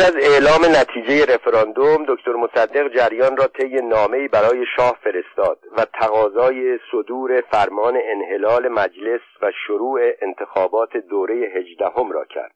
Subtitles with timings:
[0.00, 5.84] بعد از اعلام نتیجه رفراندوم دکتر مصدق جریان را طی نامه‌ای برای شاه فرستاد و
[5.84, 12.54] تقاضای صدور فرمان انحلال مجلس و شروع انتخابات دوره هجدهم را کرد.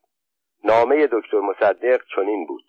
[0.65, 2.65] نامه دکتر مصدق چنین بود.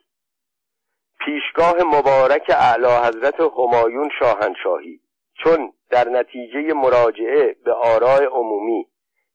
[1.19, 4.99] پیشگاه مبارک اعلی حضرت همایون شاهنشاهی
[5.43, 8.87] چون در نتیجه مراجعه به آراء عمومی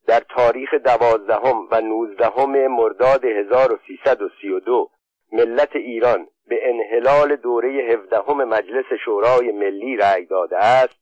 [0.06, 4.90] در تاریخ دوازدهم و نوزدهم مرداد 1332
[5.32, 11.00] ملت ایران به انحلال دوره هفدهم مجلس شورای ملی رأی داده است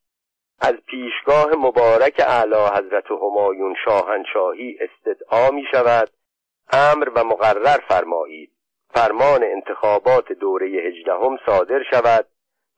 [0.60, 6.08] از پیشگاه مبارک اعلی حضرت همایون شاهنشاهی استدعا می شود
[6.72, 8.52] امر و مقرر فرمایید.
[8.94, 12.26] فرمان انتخابات دوره هجدهم صادر شود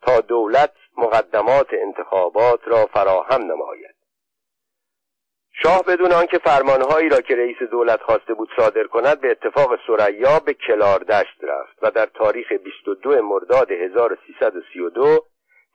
[0.03, 4.00] تا دولت مقدمات انتخابات را فراهم نماید.
[5.63, 10.39] شاه بدون آنکه فرمانهایی را که رئیس دولت خواسته بود صادر کند به اتفاق سریا
[10.47, 15.27] به کلاردشت رفت و در تاریخ 22 مرداد 1332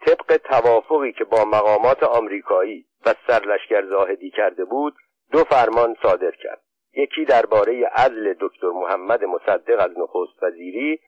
[0.06, 4.96] طبق توافقی که با مقامات آمریکایی و سرلشکر زاهدی کرده بود
[5.32, 6.62] دو فرمان صادر کرد.
[6.94, 11.00] یکی درباره عزل دکتر محمد مصدق از نخست وزیری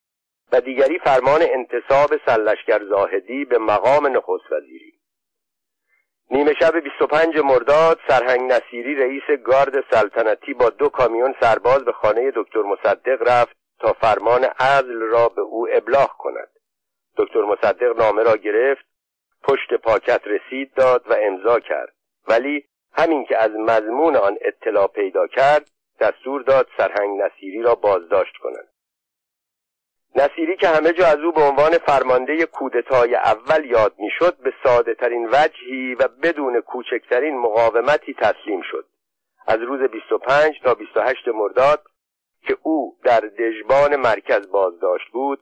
[0.51, 4.96] و دیگری فرمان انتصاب سرلشکر زاهدی به مقام نخست وزیری.
[6.31, 12.31] نیمه شب 25 مرداد سرهنگ نصیری رئیس گارد سلطنتی با دو کامیون سرباز به خانه
[12.35, 16.49] دکتر مصدق رفت تا فرمان عزل را به او ابلاغ کند.
[17.17, 18.85] دکتر مصدق نامه را گرفت
[19.43, 21.93] پشت پاکت رسید داد و امضا کرد.
[22.27, 28.37] ولی همین که از مضمون آن اطلاع پیدا کرد دستور داد سرهنگ نصیری را بازداشت
[28.37, 28.69] کنند
[30.17, 34.93] نصیری که همه جا از او به عنوان فرمانده کودتای اول یاد می‌شد به ساده
[34.93, 38.85] ترین وجهی و بدون کوچکترین مقاومتی تسلیم شد.
[39.47, 41.83] از روز 25 تا 28 مرداد
[42.47, 45.39] که او در دژبان مرکز بازداشت بود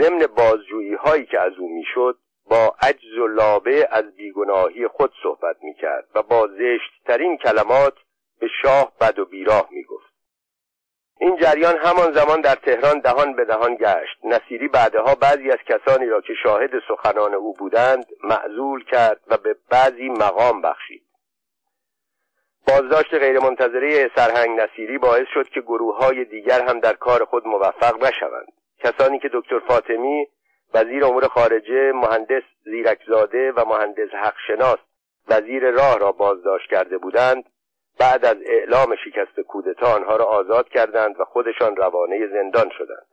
[0.00, 2.18] ضمن بازجویی هایی که از او می‌شد
[2.50, 7.94] با عجز و لابه از بیگناهی خود صحبت می‌کرد و با زشتترین کلمات
[8.40, 9.91] به شاه بد و بیراه می‌گفت.
[11.22, 14.18] این جریان همان زمان در تهران دهان به دهان گشت.
[14.24, 19.56] نصیری بعدها بعضی از کسانی را که شاهد سخنان او بودند معزول کرد و به
[19.70, 21.02] بعضی مقام بخشید.
[22.68, 28.04] بازداشت غیرمنتظره سرهنگ نصیری باعث شد که گروه های دیگر هم در کار خود موفق
[28.04, 28.52] نشوند.
[28.78, 30.26] کسانی که دکتر فاطمی
[30.74, 34.78] وزیر امور خارجه مهندس زیرکزاده و مهندس حقشناس
[35.28, 37.44] وزیر راه را بازداشت کرده بودند
[37.98, 43.06] بعد از اعلام شکست کودتا آنها را آزاد کردند و خودشان روانه زندان شدند.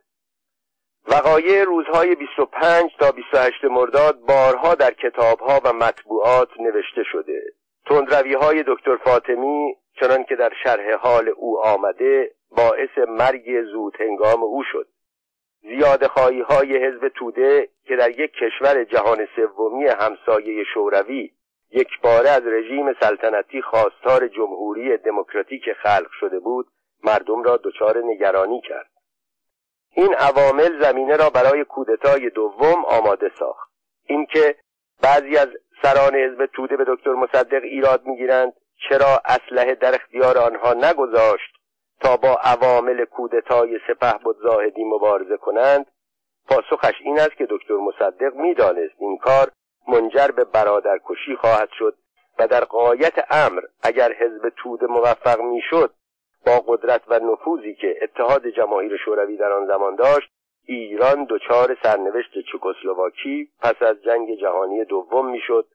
[1.08, 7.42] وقایع روزهای 25 تا 28 مرداد بارها در کتابها و مطبوعات نوشته شده.
[7.86, 14.42] تندروی های دکتر فاطمی چنان که در شرح حال او آمده باعث مرگ زود هنگام
[14.42, 14.86] او شد.
[15.62, 21.30] زیاد خواهی های حزب توده که در یک کشور جهان سومی همسایه شوروی
[21.72, 26.66] یک باره از رژیم سلطنتی خواستار جمهوری دموکراتیک خلق شده بود
[27.04, 28.90] مردم را دچار نگرانی کرد.
[29.94, 33.70] این عوامل زمینه را برای کودتای دوم آماده ساخت.
[34.04, 34.56] اینکه
[35.02, 35.48] بعضی از
[35.82, 38.52] سران حزب توده به دکتر مصدق ایراد می‌گیرند
[38.88, 41.54] چرا اسلحه در اختیار آنها نگذاشت
[42.00, 45.86] تا با عوامل کودتای سپه بود زاهدی مبارزه کنند؟
[46.48, 49.50] پاسخش این است که دکتر مصدق می‌دانست این کار
[49.90, 51.96] منجر به برادرکشی خواهد شد
[52.38, 55.94] و در قایت امر اگر حزب توده موفق می‌شد
[56.46, 60.30] با قدرت و نفوذی که اتحاد جماهیر شوروی در آن زمان داشت
[60.66, 65.66] ایران دچار سرنوشت چکسلواکی پس از جنگ جهانی دوم می‌شد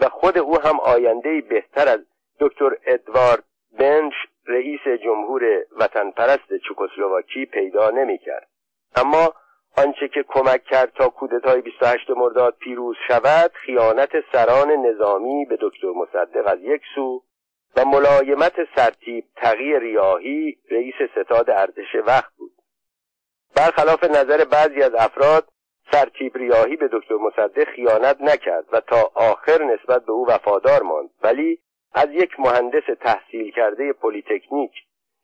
[0.00, 2.00] و خود او هم آینده بهتر از
[2.40, 3.44] دکتر ادوارد
[3.78, 4.14] بنش
[4.46, 5.42] رئیس جمهور
[5.78, 8.48] وطن پرست چکسلواکی پیدا نمی‌کرد.
[8.96, 9.32] اما
[9.78, 15.88] آنچه که کمک کرد تا کودتای 28 مرداد پیروز شود خیانت سران نظامی به دکتر
[15.96, 17.22] مصدق از یک سو
[17.76, 22.52] و ملایمت سرتیب تغییر ریاهی رئیس ستاد ارتش وقت بود.
[23.56, 25.48] برخلاف نظر بعضی از افراد
[25.92, 31.10] سرتیب ریاهی به دکتر مصدق خیانت نکرد و تا آخر نسبت به او وفادار ماند.
[31.22, 31.58] ولی
[31.94, 34.72] از یک مهندس تحصیل کرده پلیتکنیک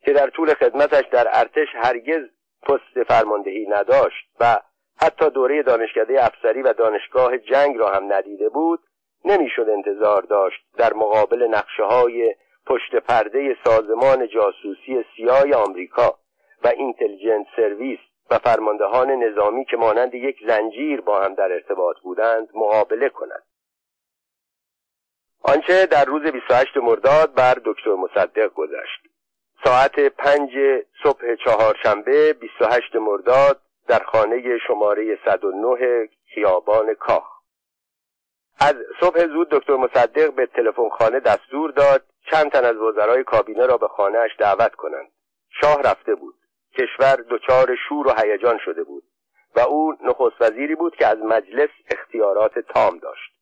[0.01, 2.23] که در طول خدمتش در ارتش هرگز
[2.63, 4.59] پست فرماندهی نداشت و
[5.01, 8.79] حتی دوره دانشکده افسری و دانشگاه جنگ را هم ندیده بود
[9.25, 16.19] نمی‌شد انتظار داشت در مقابل نقشه های پشت پرده سازمان جاسوسی سیای آمریکا
[16.63, 17.99] و اینتلیجنت سرویس
[18.31, 23.43] و فرماندهان نظامی که مانند یک زنجیر با هم در ارتباط بودند مقابله کنند.
[25.41, 29.12] آنچه در روز 28 مرداد بر دکتر مصدق گذشت.
[29.65, 30.49] ساعت پنج
[31.03, 37.23] صبح چهارشنبه 28 مرداد در خانه شماره 109 خیابان کاخ.
[38.59, 43.65] از صبح زود دکتر مصدق به تلفن خانه دستور داد چند تن از وزرای کابینه
[43.65, 45.11] را به خانهاش دعوت کنند.
[45.61, 46.35] شاه رفته بود.
[46.77, 49.03] کشور دچار شور و هیجان شده بود
[49.55, 53.33] و او نخست وزیری بود که از مجلس اختیارات تام داشت.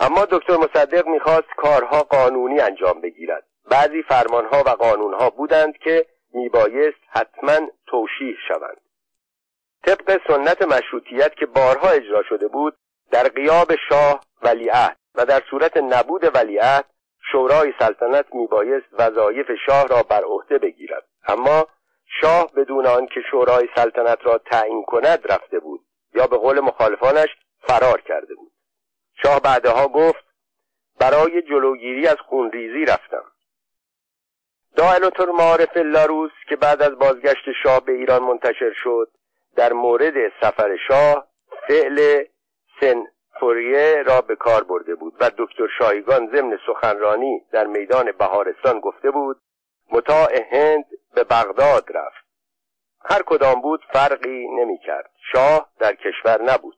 [0.00, 3.46] اما دکتر مصدق می‌خواست کارها قانونی انجام بگیرد.
[3.70, 8.80] بعضی فرمانها و قانونها بودند که میبایست حتما توشیح شوند.
[9.86, 12.76] طبق سنت مشروطیت که بارها اجرا شده بود
[13.10, 16.84] در قیاب شاه ولیعهد و در صورت نبود ولیعهد
[17.32, 21.04] شورای سلطنت میبایست وظایف شاه را بر عهده بگیرد.
[21.28, 21.66] اما
[22.20, 25.80] شاه بدون آنکه شورای سلطنت را تعیین کند رفته بود
[26.14, 27.28] یا به قول مخالفانش
[27.60, 28.52] فرار کرده بود.
[29.22, 30.24] شاه بعدها گفت
[31.00, 33.24] برای جلوگیری از خونریزی رفتم.
[34.76, 39.10] دائلوتر معارف لاروس که بعد از بازگشت شاه به ایران منتشر شد
[39.56, 41.26] در مورد سفر شاه
[41.68, 42.24] فعل
[42.80, 43.04] سن
[43.40, 49.10] فوریه را به کار برده بود و دکتر شایگان ضمن سخنرانی در میدان بهارستان گفته
[49.10, 49.40] بود
[49.92, 50.84] مطاع هند
[51.14, 52.24] به بغداد رفت.
[53.04, 56.76] هر کدام بود فرقی نمی کرد شاه در کشور نبود.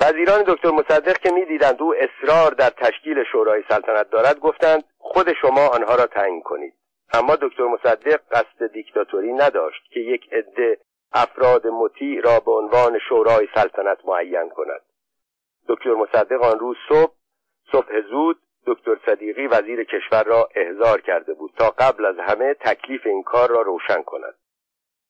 [0.00, 5.68] وزیران دکتر مصدق که می‌دیدند او اصرار در تشکیل شورای سلطنت دارد گفتند خود شما
[5.68, 6.74] آنها را تعیین کنید.
[7.12, 10.78] اما دکتر مصدق قصد دیکتاتوری نداشت که یک عده
[11.12, 14.80] افراد مطیع را به عنوان شورای سلطنت معین کند.
[15.68, 17.12] دکتر مصدق آن روز صبح
[17.72, 23.06] صبح زود دکتر صدیقی وزیر کشور را احضار کرده بود تا قبل از همه تکلیف
[23.06, 24.34] این کار را روشن کند.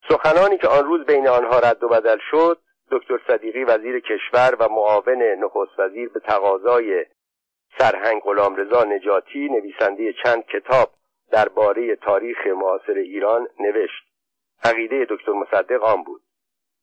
[0.09, 2.59] سخنانی که آن روز بین آنها رد و بدل شد
[2.91, 7.07] دکتر صدیقی وزیر کشور و معاون نخست وزیر به تقاضای
[7.79, 10.91] سرهنگ غلامرضا نجاتی نویسنده چند کتاب
[11.31, 14.05] درباره تاریخ معاصر ایران نوشت.
[14.65, 16.23] عقیده دکتر مصدق آن بود.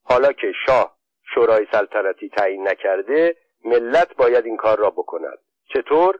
[0.04, 0.98] حالا که شاه
[1.34, 5.38] شورای سلطنتی تعیین نکرده ملت باید این کار را بکند.
[5.74, 6.20] چطور؟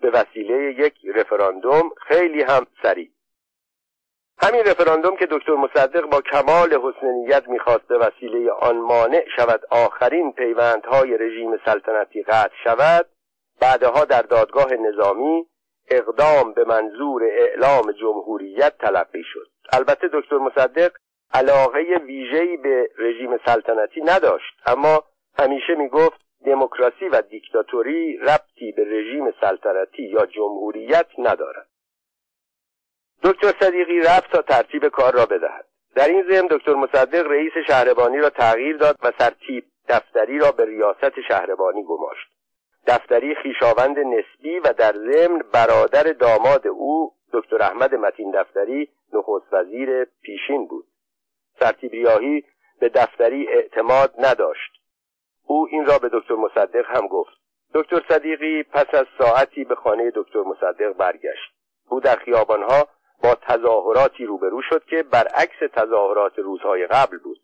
[0.00, 3.10] به وسیله یک رفراندوم خیلی هم سریع.
[4.46, 9.60] همین رفراندوم که دکتر مصدق با کمال حسن نیت می‌خواست به وسیله آن مانع شود
[9.70, 13.06] آخرین پیوندهای رژیم سلطنتی قطع شود
[13.60, 15.46] بعدها در دادگاه نظامی
[15.90, 19.46] اقدام به منظور اعلام جمهوریت تلقی شد.
[19.72, 20.92] البته دکتر مصدق
[21.34, 25.04] علاقه ویژه‌ای به رژیم سلطنتی نداشت اما
[25.38, 31.66] همیشه می‌گفت دموکراسی و دیکتاتوری ربطی به رژیم سلطنتی یا جمهوریت ندارد.
[33.22, 35.66] دکتر صدیقی رفت تا ترتیب کار را بدهد.
[35.94, 40.64] در این ضمن دکتر مصدق رئیس شهربانی را تغییر داد و سرتیب دفتری را به
[40.64, 42.28] ریاست شهربانی گماشت.
[42.86, 50.04] دفتری خیشاوند نسبی و در ضمن برادر داماد او دکتر احمد متین دفتری نخست وزیر
[50.04, 50.86] پیشین بود.
[51.60, 52.44] سرتیب ریاهی
[52.80, 54.72] به دفتری اعتماد نداشت.
[55.46, 57.32] او این را به دکتر مصدق هم گفت.
[57.74, 61.52] دکتر صدیقی پس از ساعتی به خانه دکتر مصدق برگشت.
[61.88, 62.88] او در خیابانها
[63.22, 67.40] با تظاهراتی روبرو شد که برعکس تظاهرات روزهای قبل بود.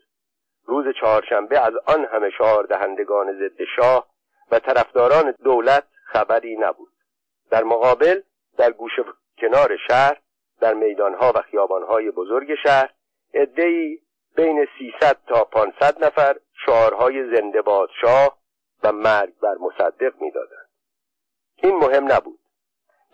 [0.66, 4.06] روز چهارشنبه از آن همه شعار دهندگان ضد شاه
[4.50, 6.92] و طرفداران دولت خبری نبود.
[7.50, 8.20] در مقابل
[8.58, 8.92] در گوش
[9.38, 10.20] کنار شهر
[10.60, 12.90] در میدانها و خیابانهای بزرگ شهر
[13.34, 13.98] عدهای
[14.36, 16.36] بین 300 تا 500 نفر
[16.66, 17.62] شعارهای زنده
[18.00, 18.38] شاه
[18.82, 20.68] و مرگ بر مصدق می‌دادند.
[21.56, 22.38] این مهم نبود.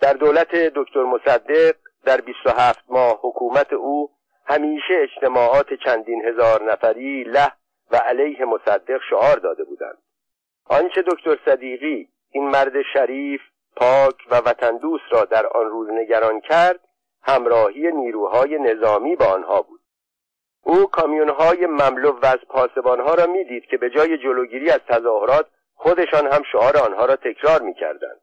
[0.00, 1.75] در دولت دکتر مصدق
[2.05, 4.11] در 27 ماه حکومت او
[4.47, 7.52] همیشه اجتماعات چندین هزار نفری له
[7.90, 9.99] و علیه مصدق شعار داده بودند.
[10.67, 13.40] آنچه دکتر صدیقی این مرد شریف
[13.76, 16.81] پاک و وطن دوست را در آن روز نگران کرد
[17.23, 19.81] همراهی نیروهای نظامی با آنها بود.
[20.62, 26.26] او کامیونهای مملو و از پاسبانها را می‌دید که به جای جلوگیری از تظاهرات خودشان
[26.26, 28.21] هم شعار آنها را تکرار می‌کردند.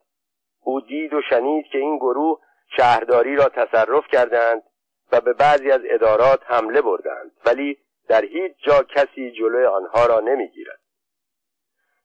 [0.61, 4.63] او دید و شنید که این گروه شهرداری را تصرف کردند
[5.11, 10.19] و به بعضی از ادارات حمله بردند ولی در هیچ جا کسی جلوی آنها را
[10.19, 10.79] نمی‌گیرد.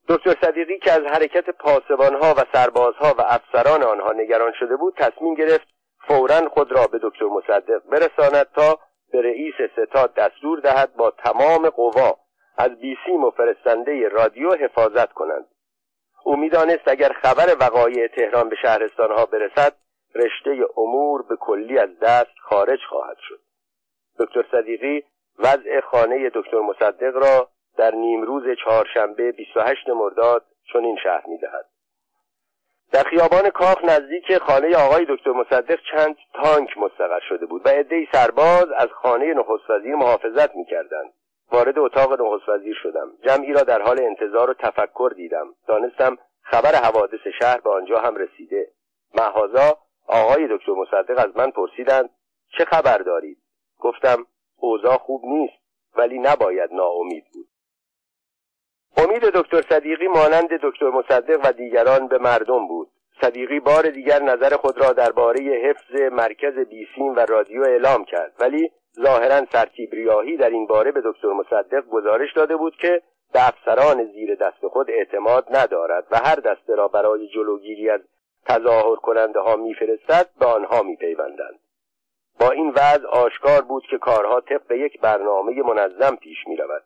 [0.08, 5.34] دکتر صدیقی که از حرکت پاسبانها و سربازها و افسران آنها نگران شده بود تصمیم
[5.34, 5.66] گرفت
[6.08, 8.78] فورا خود را به دکتر مصدق برساند تا
[9.12, 12.18] به رئیس ستاد دستور دهد با تمام قوا
[12.58, 15.46] از بیسیم و فرستنده رادیو حفاظت کنند.
[16.24, 19.72] او می‌دانست اگر خبر وقایع تهران به شهرستانها برسد
[20.14, 23.40] رشته امور به کلی از دست خارج خواهد شد.
[24.18, 25.04] دکتر صدیقی
[25.38, 31.66] وضع خانه دکتر مصدق را در نیمروز چهارشنبه 28 مرداد چنین شهر می‌دهد.
[32.92, 38.06] در خیابان کاخ نزدیک خانه آقای دکتر مصدق چند تانک مستقر شده بود و عدهای
[38.12, 41.12] سرباز از خانه نخست وزیر محافظت می‌کردند.
[41.52, 43.12] وارد اتاق نخست وزیر شدم.
[43.26, 45.54] جمعی را در حال انتظار و تفکر دیدم.
[45.66, 48.70] دانستم خبر حوادث شهر به آنجا هم رسیده.
[49.14, 49.78] محازا
[50.10, 52.10] آقای دکتر مصدق از من پرسیدند
[52.58, 53.38] چه خبر دارید؟
[53.78, 54.26] گفتم
[54.56, 55.62] اوضاع خوب نیست
[55.96, 57.46] ولی نباید ناامید بود.
[58.96, 62.90] امید دکتر صدیقی مانند دکتر مصدق و دیگران به مردم بود.
[63.20, 68.70] صدیقی بار دیگر نظر خود را درباره حفظ مرکز بیسیم و رادیو اعلام کرد ولی
[69.00, 73.02] ظاهرا سرتیب ریاهی در این باره به دکتر مصدق گزارش داده بود که
[73.32, 78.00] به افسران زیر دست خود اعتماد ندارد و هر دسته را برای جلوگیری از
[78.48, 81.60] تظاهر کننده ها میفرستد به آنها میپیوندند
[82.40, 86.82] با این وضع آشکار بود که کارها طبق یک برنامه منظم پیش می رود.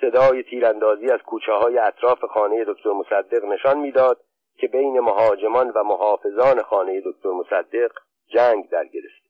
[0.00, 4.20] صدای تیراندازی از کوچه های اطراف خانه دکتر مصدق نشان می‌داد
[4.56, 7.90] که بین مهاجمان و محافظان خانه دکتر مصدق
[8.28, 9.22] جنگ در گرفت.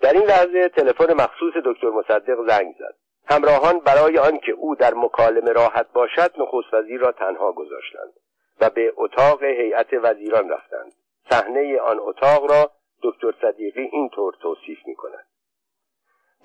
[0.00, 2.94] در این لحظه تلفن مخصوص دکتر مصدق زنگ زد.
[3.28, 8.12] همراهان برای آنکه او در مکالمه راحت باشد نخست وزیر را تنها گذاشتند
[8.60, 10.92] و به اتاق هیئت وزیران رفتند.
[11.30, 12.70] صحنه آن اتاق را
[13.02, 15.26] دکتر صدیقی اینطور توصیف می کند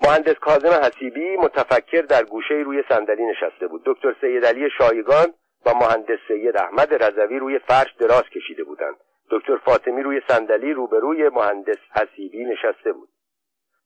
[0.02, 3.82] مهندس کاظم حسیبی متفکر در گوشه روی صندلی نشسته بود.
[3.84, 5.34] دکتر سید علی شایگان
[5.66, 8.96] و مهندس سید احمد رضوی روی فرش دراز کشیده بودند.
[9.30, 13.08] دکتر فاطمی روی صندلی روبروی مهندس حسیبی نشسته بود.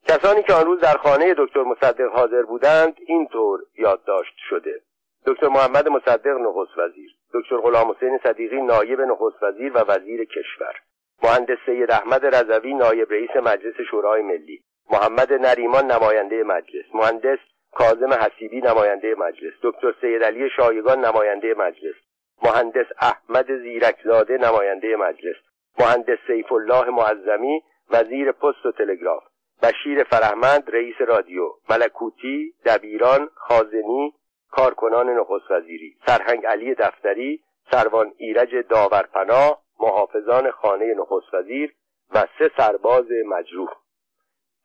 [0.09, 4.81] کسانی که آن روز در خانه دکتر مصدق حاضر بودند اینطور یادداشت شده.
[5.27, 7.11] دکتر محمد مصدق نخست وزیر.
[7.37, 10.75] دکتر غلام حسین صدیقی نایب نخست وزیر و وزیر کشور.
[11.23, 14.63] مهندس سید احمد رضوی نایب رئیس مجلس شورای ملی.
[14.91, 16.85] محمد نریمان نماینده مجلس.
[16.95, 17.39] مهندس
[17.73, 19.53] کاظم حسیبی نماینده مجلس.
[19.63, 21.95] دکتر سید علی شایگان نماینده مجلس.
[22.43, 25.37] مهندس احمد زیرکزاده نماینده مجلس.
[25.79, 29.23] مهندس سیف الله معظمی وزیر پست و تلگراف.
[29.63, 31.51] بشیر فرهمند رئیس رادیو.
[31.71, 34.15] ملکوتی دبیران خازنی
[34.57, 41.73] کارکنان نخست وزیری سرهنگ علی دفتری سروان ایرج داورپناه محافظان خانه نخست وزیر
[42.15, 43.69] و سه سرباز مجروح.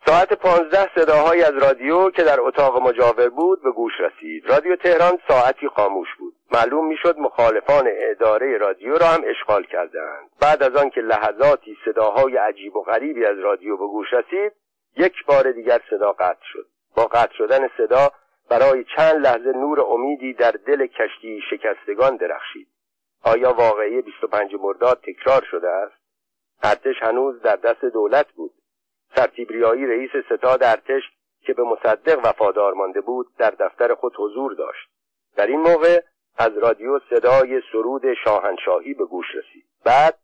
[0.05, 4.49] ساعت پانزده صداهایی از رادیو که در اتاق مجاور بود به گوش رسید.
[4.49, 6.33] رادیو تهران ساعتی خاموش بود.
[6.51, 10.29] معلوم می‌شد مخالفان اداره رادیو را هم اشغال کردهاند.
[10.41, 14.51] بعد از آنکه لحظاتی صداهای عجیب و غریبی از رادیو به گوش رسید
[14.97, 16.65] یک بار دیگر صدا قطع شد.
[16.95, 18.11] با قطع شدن صدا
[18.51, 22.67] برای چند لحظه نور امیدی در دل کشتی شکستگان درخشید.
[23.23, 25.93] آیا واقعی 25 مرداد تکرار شده است؟
[26.63, 28.51] ارتش هنوز در دست دولت بود.
[29.15, 31.01] سرتیبریایی رئیس ستاد ارتش
[31.41, 34.89] که به مصدق وفادار مانده بود در دفتر خود حضور داشت.
[35.35, 36.01] در این موقع
[36.37, 39.65] از رادیو صدای سرود شاهنشاهی به گوش رسید.
[39.85, 40.17] بعد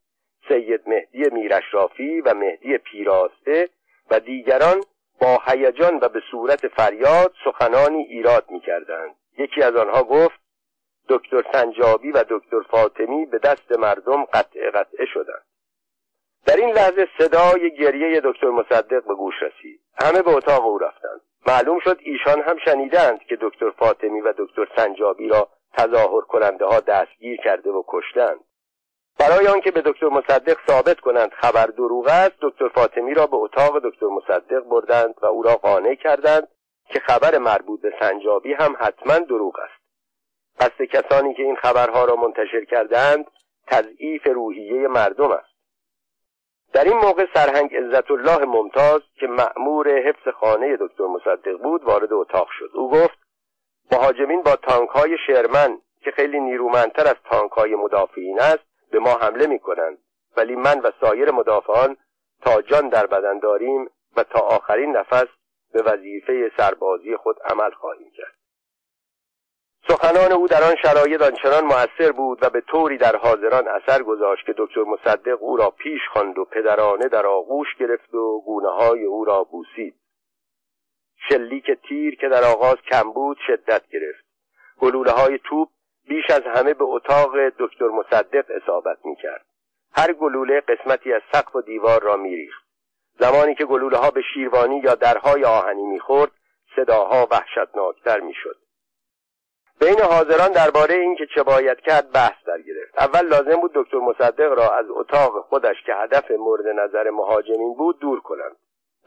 [0.48, 3.68] سید مهدی میرشرافی و مهدی پیراسته
[4.10, 4.80] و دیگران
[5.20, 9.14] با هیجان و به صورت فریاد سخنانی ایراد می‌کردند.
[9.38, 10.40] یکی از آنها گفت
[11.08, 15.44] دکتر سنجابی و دکتر فاطمی به دست مردم قطع قطعه شدند.
[16.46, 19.80] در این لحظه صدای گریه دکتر مصدق به گوش رسید.
[20.00, 21.20] همه به اتاق او رفتند.
[21.46, 26.80] معلوم شد ایشان هم شنیدند که دکتر فاطمی و دکتر سنجابی را تظاهر کننده ها
[26.80, 28.40] دستگیر کرده و کشتند.
[29.18, 33.78] برای آنکه به دکتر مصدق ثابت کنند خبر دروغ است دکتر فاطمی را به اتاق
[33.78, 36.48] دکتر مصدق بردند و او را قانع کردند
[36.88, 39.82] که خبر مربوط به سنجابی هم حتما دروغ است.
[40.60, 43.26] قصد کسانی که این خبرها را منتشر کردند
[43.66, 45.58] تضعیف روحیه مردم است.
[46.72, 52.12] در این موقع سرهنگ عزت الله ممتاز که مأمور حفظ خانه دکتر مصدق بود وارد
[52.12, 52.70] اتاق شد.
[52.74, 53.18] او گفت
[53.92, 59.10] مهاجمین با تانک های شرمن که خیلی نیرومندتر از تانک های مدافعین است به ما
[59.10, 59.98] حمله می کنند
[60.36, 61.96] ولی من و سایر مدافعان
[62.42, 65.26] تا جان در بدن داریم و تا آخرین نفس
[65.72, 68.38] به وظیفه سربازی خود عمل خواهیم کرد.
[69.88, 74.46] سخنان او در آن شرایط آنچنان موثر بود و به طوری در حاضران اثر گذاشت
[74.46, 79.04] که دکتر مصدق او را پیش خواند و پدرانه در آغوش گرفت و گونه های
[79.04, 79.94] او را بوسید.
[81.28, 84.24] شلیک تیر که در آغاز کم بود شدت گرفت.
[84.80, 85.68] گلوله های توپ
[86.08, 89.46] بیش از همه به اتاق دکتر مصدق اصابت می کرد
[89.92, 92.64] هر گلوله قسمتی از سقف و دیوار را میریخت.
[93.18, 96.30] زمانی که گلوله ها به شیروانی یا درهای آهنی می‌خورد
[96.76, 98.56] صداها وحشتناکتر می‌شد.
[99.80, 102.98] بین حاضران درباره اینکه چه باید کرد بحث در گرفت.
[102.98, 108.00] اول لازم بود دکتر مصدق را از اتاق خودش که هدف مورد نظر مهاجمین بود
[108.00, 108.56] دور کنند.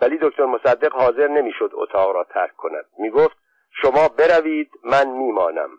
[0.02, 2.86] ولی دکتر مصدق حاضر نمی‌شد اتاق را ترک کند.
[2.98, 3.38] می‌گفت
[3.82, 5.70] شما بروید من میمانم.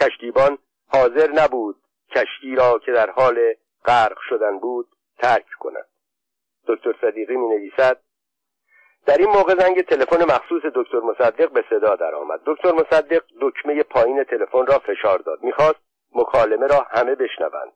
[0.00, 0.58] کشتیبان
[0.88, 1.76] حاضر نبود
[2.10, 5.86] کشتی را که در حال غرق شدن بود ترک کند.
[6.66, 8.00] دکتر صدیقی می نویسد
[9.06, 12.40] در این موقع زنگ تلفن مخصوص دکتر مصدق به صدا درآمد.
[12.46, 15.42] دکتر مصدق دکمه پایین تلفن را فشار داد.
[15.42, 15.80] می‌خواست
[16.14, 17.72] مکالمه را همه بشنوند.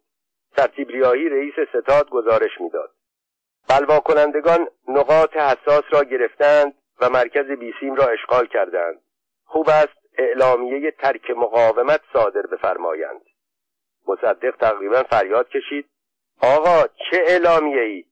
[0.56, 2.90] ترتیب ریاهی رئیس ستاد گزارش می‌داد.
[3.68, 9.00] بلوا کنندگان نقاط حساس را گرفتند و مرکز بیسیم را اشغال کردند.
[9.44, 13.20] خوب است اعلامیه ترک مقاومت صادر بفرمایند.
[14.08, 15.86] مصدق تقریبا فریاد کشید.
[16.42, 18.04] آقا چه اعلامیه ای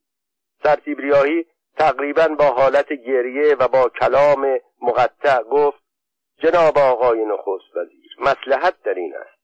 [0.65, 1.47] ترتیب ریاهی
[1.79, 5.83] تقریبا با حالت گریه و با کلام مقطع گفت
[6.39, 9.39] جناب آقای نخست وزیر مسلحت در این است.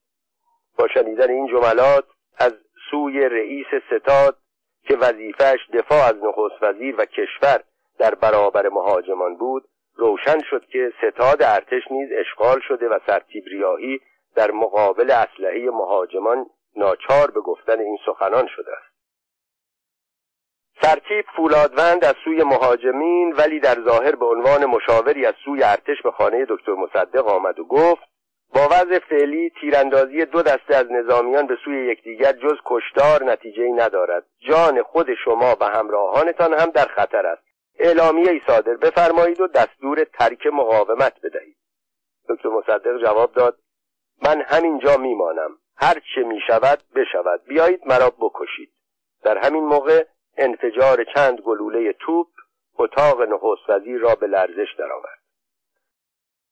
[0.77, 2.05] با شنیدن این جملات
[2.37, 2.53] از
[2.91, 4.37] سوی رئیس ستاد
[4.83, 7.63] که وظیفهش دفاع از نخست وزیر و کشور
[7.97, 9.67] در برابر مهاجمان بود
[10.01, 13.99] روشن شد که ستاد ارتش نیز اشغال شده و سرتیب ریاهی
[14.35, 18.91] در مقابل اسلحه مهاجمان ناچار به گفتن این سخنان شده است.
[20.81, 26.11] سرتیب فولادوند از سوی مهاجمین ولی در ظاهر به عنوان مشاوری از سوی ارتش به
[26.11, 28.03] خانه دکتر مصدق آمد و گفت
[28.53, 34.25] با وضع فعلی تیراندازی دو دسته از نظامیان به سوی یکدیگر جز کشتار نتیجه ندارد.
[34.49, 37.50] جان خود شما و همراهانتان هم در خطر است.
[37.79, 41.57] اعلامیه ای صادر بفرمایید و دستور ترک مقاومت بدهید.
[42.29, 43.59] دکتر مصدق جواب داد
[44.21, 45.57] من همینجا میمانم.
[45.75, 47.43] هر چه می شود بشود.
[47.43, 48.71] بیایید مرا بکشید.
[49.23, 50.05] در همین موقع
[50.37, 52.27] انفجار چند گلوله توپ
[52.77, 55.21] اتاق نخست وزیر را به لرزش درآورد.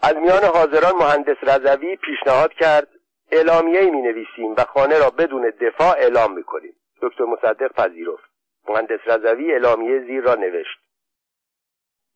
[0.02, 2.88] از میان حاضران مهندس رضوی پیشنهاد کرد
[3.32, 8.30] اعلامیه می نویسیم و خانه را بدون دفاع اعلام می کنیم دکتر مصدق پذیرفت.
[8.68, 10.89] مهندس رضوی اعلامیه زیر را نوشت.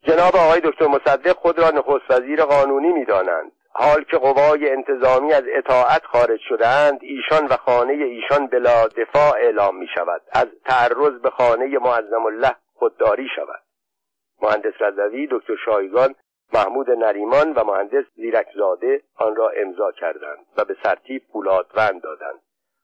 [0.03, 3.51] جناب آقای دکتر مصدق خود را نخست وزیر قانونی می دانند.
[3.75, 9.77] حال که قوای انتظامی از اطاعت خارج شدهاند ایشان و خانه ایشان بلا دفاع اعلام
[9.77, 13.63] می شود از تعرض به خانه معظم الله خودداری شود.
[14.41, 16.15] مهندس رضوی دکتر شایگان
[16.53, 22.39] محمود نریمان و مهندس زیرکزاده آن را امضا کردند و به سرتیب پولادوند دادند.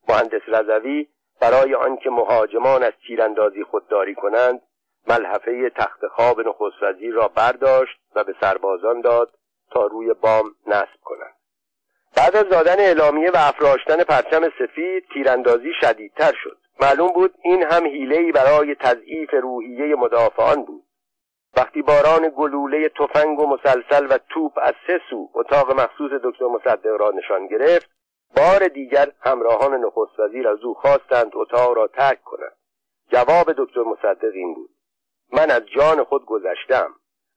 [0.09, 1.08] مهندس رضوی
[1.41, 4.62] برای آنکه مهاجمان از تیراندازی خودداری کنند
[5.10, 9.34] ملحفه تخت خواب نخست وزیر را برداشت و به سربازان داد
[9.72, 11.36] تا روی بام نصب کنند.
[12.17, 16.58] بعد از دادن اعلامیه و افراشتن پرچم سفید تیراندازی شدیدتر شد.
[16.82, 20.84] معلوم بود این هم حیلهای برای تضعیف روحیه مدافعان بود.
[21.58, 26.95] وقتی باران گلوله تفنگ و مسلسل و توپ از سه سو اتاق مخصوص دکتر مصدق
[27.00, 27.89] را نشان گرفت
[28.36, 32.56] بار دیگر همراهان نخست وزیر از او خواستند اتاق را ترک کنند.
[33.12, 34.69] جواب دکتر مصدق این بود.
[35.33, 36.95] من از جان خود گذشتم.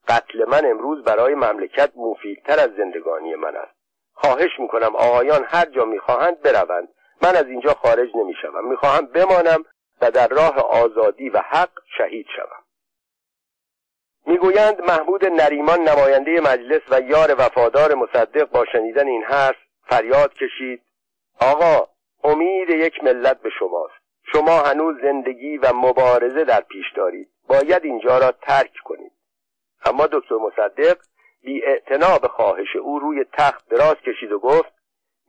[0.08, 3.74] قتل من امروز برای مملکت مفیدتر از زندگانی من است.
[4.14, 6.88] خواهش می‌کنم آقایان هر جا می‌خواهند بروند.
[7.22, 8.68] من از اینجا خارج نمی‌شوم.
[8.68, 9.64] می‌خواهم بمانم
[10.00, 12.62] و در راه آزادی و حق شهید شوم.
[14.26, 20.82] می‌گویند محمود نریمان نماینده مجلس و یار وفادار مصدق با شنیدن این حرف فریاد کشید.
[21.40, 21.88] آقا
[22.24, 24.01] امید یک ملت به شماست.
[24.32, 27.28] شما هنوز زندگی و مبارزه در پیش دارید.
[27.48, 29.12] باید اینجا را ترک کنید.
[29.84, 30.98] اما دکتر مصدق
[31.44, 31.62] بی
[32.22, 34.72] به خواهش او روی تخت دراز کشید و گفت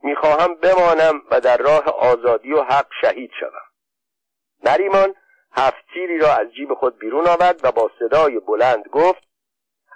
[0.02, 3.64] می‌خواهم بمانم و در راه آزادی و حق شهید شوم.
[4.64, 5.14] نریمان
[5.52, 9.22] هفت تیری را از جیب خود بیرون آورد و با صدای بلند گفت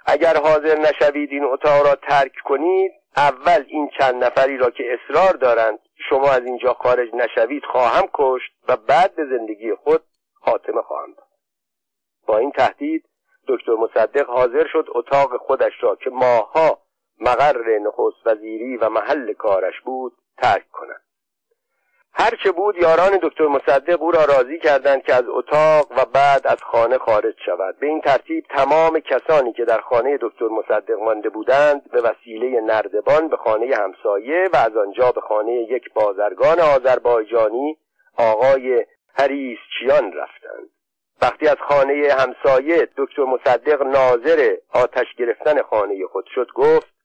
[0.05, 5.33] اگر حاضر نشوید این اتاق را ترک کنید اول این چند نفری را که اصرار
[5.33, 11.13] دارند شما از اینجا خارج نشوید خواهم کشت و بعد به زندگی خود خاتمه خواهم
[11.13, 11.27] داد.
[12.27, 13.09] با این تهدید
[13.47, 16.81] دکتر مصدق حاضر شد اتاق خودش را که ماها
[17.19, 21.01] مقر نخست وزیری و محل کارش بود ترک کند.
[22.13, 26.63] هرچه بود یاران دکتر مصدق او را راضی کردند که از اتاق و بعد از
[26.63, 27.79] خانه خارج شود.
[27.79, 33.27] به این ترتیب تمام کسانی که در خانه دکتر مصدق مانده بودند به وسیله نردبان
[33.27, 37.77] به خانه همسایه و از آنجا به خانه یک بازرگان آذربایجانی
[38.17, 38.85] آقای
[39.17, 40.69] هریسچیان رفتند.
[41.21, 46.98] وقتی از خانه همسایه دکتر مصدق ناظر آتش گرفتن خانه خود شد گفت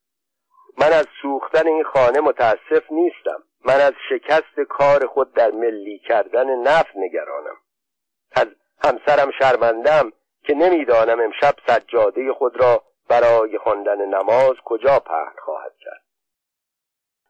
[0.78, 3.42] من از سوختن این خانه متاسف نیستم.
[3.64, 7.56] من از شکست کار خود در ملی کردن نفت نگرانم.
[8.36, 8.46] از
[8.84, 16.03] همسرم شرمندم که نمی‌دانم امشب سجاده خود را برای خواندن نماز کجا پهن خواهد کرد.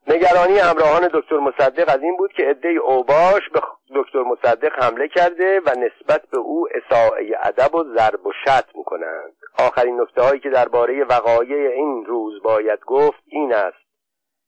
[0.09, 3.61] نگرانی همراهان دکتر مصدق از این بود که عده اوباش به
[3.95, 9.33] دکتر مصدق حمله کرده و نسبت به او اساءه ادب و ضرب و شتم کنند
[9.59, 13.85] آخرین نکته هایی که درباره وقایع این روز باید گفت این است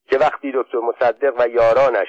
[0.08, 2.08] که وقتی دکتر مصدق و یارانش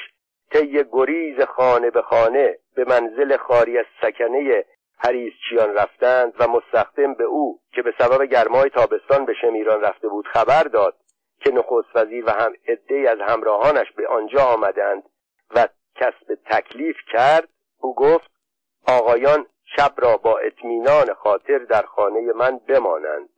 [0.51, 4.63] طی گریز خانه به خانه به منزل خاری از سکنه
[4.99, 10.27] هریسچیان رفتند و مستخدم به او که به سبب گرمای تابستان به شمیران رفته بود
[10.27, 10.95] خبر داد
[11.39, 15.03] که نخست وزیر و هم عدهای از همراهانش به آنجا آمدند
[15.55, 18.31] و کسب تکلیف کرد او گفت
[18.87, 19.45] آقایان
[19.75, 23.29] شب را با اطمینان خاطر در خانه من بمانند.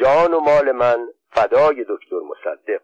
[0.00, 2.82] جان و مال من فدای دکتر مصدق.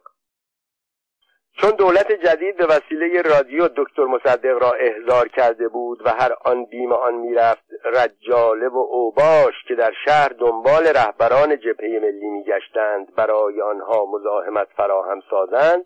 [1.61, 6.65] چون دولت جدید به وسیله رادیو دکتر مصدق را احضار کرده بود و هر آن
[6.65, 13.61] بیم آن می‌رفت رجاله و اوباش که در شهر دنبال رهبران جبهه ملی میگشتند برای
[13.61, 15.85] آنها مزاحمت فراهم سازند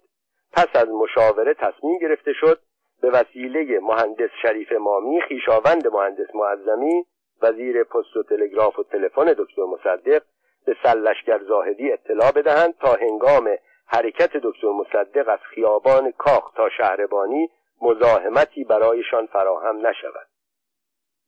[0.53, 2.59] پس از مشاوره تصمیم گرفته شد
[3.03, 7.05] به وسیله مهندس شریف مامی خیشاوند مهندس معظمی
[7.43, 10.23] وزیر پست و تلگراف و تلفن دکتر مصدق
[10.67, 13.51] به سلشگر زاهدی اطلاع بدهند تا هنگام
[13.87, 20.27] حرکت دکتر مصدق از خیابان کاخ تا شهربانی مزاحمتی برایشان فراهم نشود.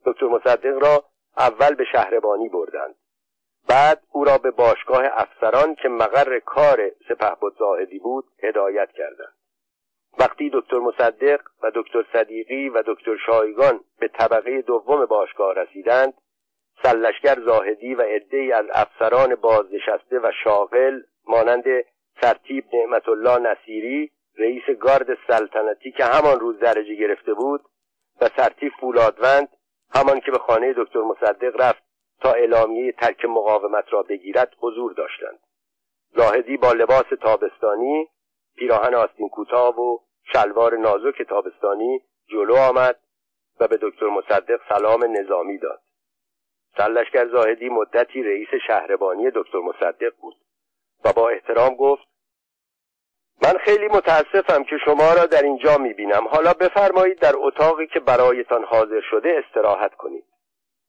[0.07, 1.05] دکتر مصدق را
[1.39, 2.95] اول به شهربانی بردند.
[3.69, 9.37] بعد او را به باشگاه افسران که مقر کار سپهبد زاهدی بود هدایت کردند.
[10.19, 16.15] وقتی دکتر مصدق و دکتر صدیقی و دکتر شایگان به طبقه دوم باشگاه رسیدند
[16.83, 21.65] سلشگر زاهدی و عدهای از افسران بازنشسته و شاغل مانند
[22.21, 27.61] سرتیب نعمت الله نصیری رئیس گارد سلطنتی که همان روز درجه گرفته بود
[28.21, 29.49] و سرتیب فولادوند
[29.95, 31.83] همان که به خانه دکتر مصدق رفت
[32.21, 35.39] تا اعلامیه ترک مقاومت را بگیرد حضور داشتند.
[36.17, 38.09] زاهدی با لباس تابستانی
[38.57, 39.99] پیراهن آستین کوتاه و
[40.33, 43.01] شلوار نازک تابستانی جلو آمد
[43.61, 45.81] و به دکتر مصدق سلام نظامی داد.
[46.77, 50.35] سلشگر زاهدی مدتی رئیس شهربانی دکتر مصدق بود.
[51.07, 52.03] و با احترام گفت
[53.43, 56.29] من خیلی متاسفم که شما را در اینجا می‌بینم.
[56.29, 60.25] حالا بفرمایید در اتاقی که برایتان حاضر شده استراحت کنید.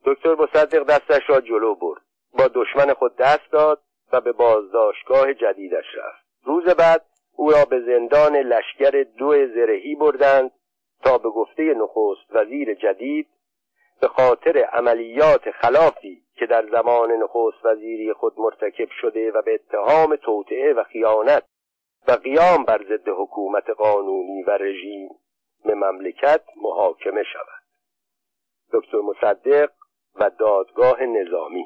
[0.05, 2.01] دکتر مصدق دستش را جلو برد.
[2.33, 6.25] با دشمن خود دست داد و به بازداشتگاه جدیدش رفت.
[6.43, 10.51] روز بعد او را به زندان لشکر دو زرهی بردند
[11.03, 13.27] تا به گفته نخست وزیر جدید
[14.01, 20.15] به خاطر عملیات خلافی که در زمان نخست وزیری خود مرتکب شده و به اتهام
[20.15, 21.43] توطعه و خیانت
[22.07, 25.09] و قیام بر ضد حکومت قانونی و رژیم
[25.65, 27.63] مملکت محاکمه شود.
[28.73, 29.69] دکتر مصدق
[30.15, 31.65] و دادگاه نظامی.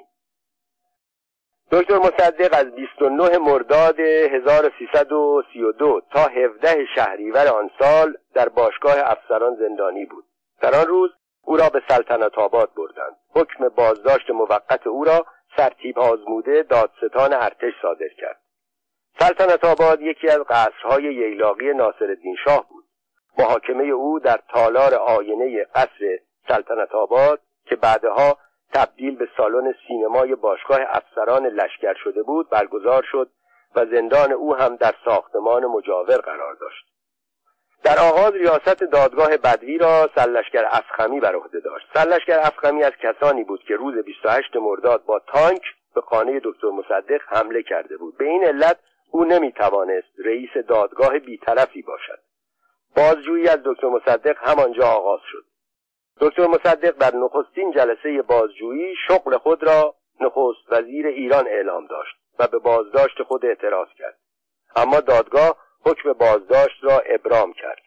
[1.71, 10.05] دکتر مصدق از 29 مرداد 1332 تا 17 شهریور آن سال در باشگاه افسران زندانی
[10.05, 10.25] بود.
[10.61, 11.11] در آن روز
[11.45, 13.17] او را به سلطنت آباد بردند.
[13.36, 15.25] حکم بازداشت موقت او را
[15.58, 18.41] سرتیب آزموده دادستان ارتش صادر کرد.
[19.19, 22.86] سلطنت آباد یکی از قصرهای ییلاقی ناصرالدین شاه بود.
[23.38, 28.38] محاکمه او در تالار آینه قصر سلطنت آباد که بعدها
[28.73, 33.32] تبدیل به سالن سینمای باشگاه افسران لشکر شده بود برگزار شد
[33.75, 36.86] و زندان او هم در ساختمان مجاور قرار داشت.
[37.83, 41.85] در آغاز ریاست دادگاه بدوی را سلشگر افخمی بر عهده داشت.
[41.93, 45.61] سلشگر افخمی از کسانی بود که روز 28 مرداد با تانک
[45.95, 48.17] به خانه دکتر مصدق حمله کرده بود.
[48.17, 48.77] به این علت
[49.11, 52.19] او نمی‌توانست رئیس دادگاه بیطرفی باشد.
[52.95, 55.45] بازجویی از دکتر مصدق همانجا آغاز شد.
[56.21, 62.47] دکتر مصدق در نخستین جلسه بازجویی شغل خود را نخست وزیر ایران اعلام داشت و
[62.47, 64.17] به بازداشت خود اعتراض کرد.
[64.75, 67.81] اما دادگاه حکم بازداشت را ابرام کرد.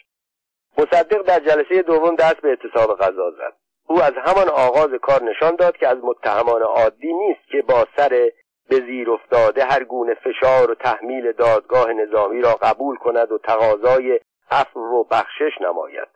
[0.78, 3.52] مصدق در جلسه دوم دست به اعتصاب غذا زد.
[3.86, 8.30] او از همان آغاز کار نشان داد که از متهمان عادی نیست که با سر
[8.68, 14.20] به زیر افتاده هر گونه فشار و تحمیل دادگاه نظامی را قبول کند و تقاضای
[14.50, 16.08] عفو و بخشش نماید.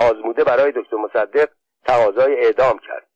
[0.00, 1.48] آزموده برای دکتر مصدق
[1.86, 3.06] تقاضای اعدام کرد.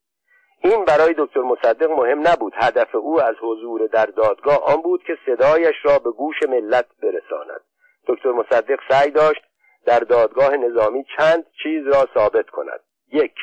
[0.61, 2.53] این برای دکتر مصدق مهم نبود.
[2.57, 7.61] هدف او از حضور در دادگاه آن بود که صدایش را به گوش ملت برساند.
[8.07, 9.43] دکتر مصدق سعی داشت
[9.87, 12.81] در دادگاه نظامی چند چیز را ثابت کند.
[13.13, 13.35] یک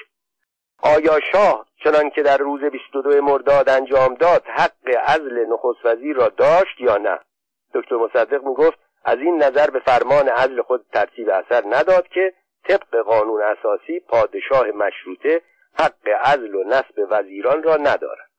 [0.84, 6.28] آیا شاه چنان که در روز 22 مرداد انجام داد حق عزل نخست وزیر را
[6.28, 7.20] داشت یا نه؟
[7.74, 12.34] دکتر مصدق می گفت از این نظر به فرمان عزل خود ترتیب اثر نداد که
[12.68, 15.42] طبق قانون اساسی پادشاه مشروطه
[15.80, 18.31] حق عزل و نصب وزیران را ندارد.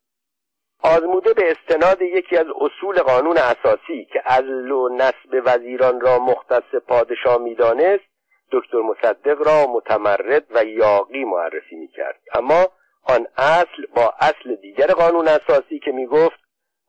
[0.82, 6.74] آزموده به استناد یکی از اصول قانون اساسی که عزل و نصب وزیران را مختص
[6.88, 8.04] پادشاه می‌دانست
[8.52, 12.20] دکتر مصدق را متمرد و یاقی معرفی می‌کرد.
[12.34, 12.68] اما
[13.02, 16.40] آن اصل با اصل دیگر قانون اساسی که می‌گفت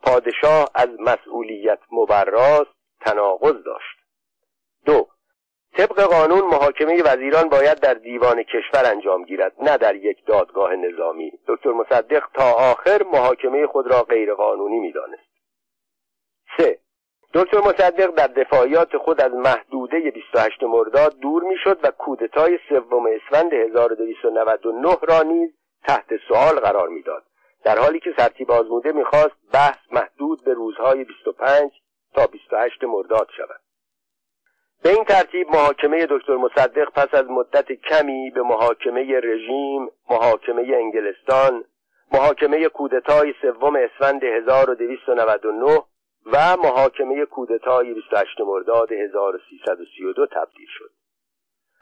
[0.03, 3.97] پادشاه از مسئولیت مبراست تناقض داشت.
[4.85, 5.07] دو
[5.77, 11.31] طبق قانون محاکمه وزیران باید در دیوان کشور انجام گیرد نه در یک دادگاه نظامی.
[11.47, 15.29] دکتر مصدق تا آخر محاکمه خود را غیرقانونی می‌دانست.
[16.57, 16.79] سه.
[17.33, 23.53] دکتر مصدق در دفاعیات خود از محدوده 28 مرداد دور می‌شد و کودتای سوم اسفند
[23.53, 25.49] 1299 را نیز
[25.87, 27.23] تحت سوال قرار می‌داد.
[27.63, 31.71] در حالی که سرتیب آزموده می‌خواست بحث محدود به روزهای 25
[32.13, 33.62] تا 28 مرداد شود.
[34.83, 41.63] به این ترتیب محاکمه دکتر مصدق پس از مدت کمی به محاکمه رژیم محاکمه انگلستان
[42.11, 45.83] محاکمه کودتای سوم اسفند 1299
[46.25, 50.91] و محاکمه کودتای 28 مرداد 1332 تبدیل شد.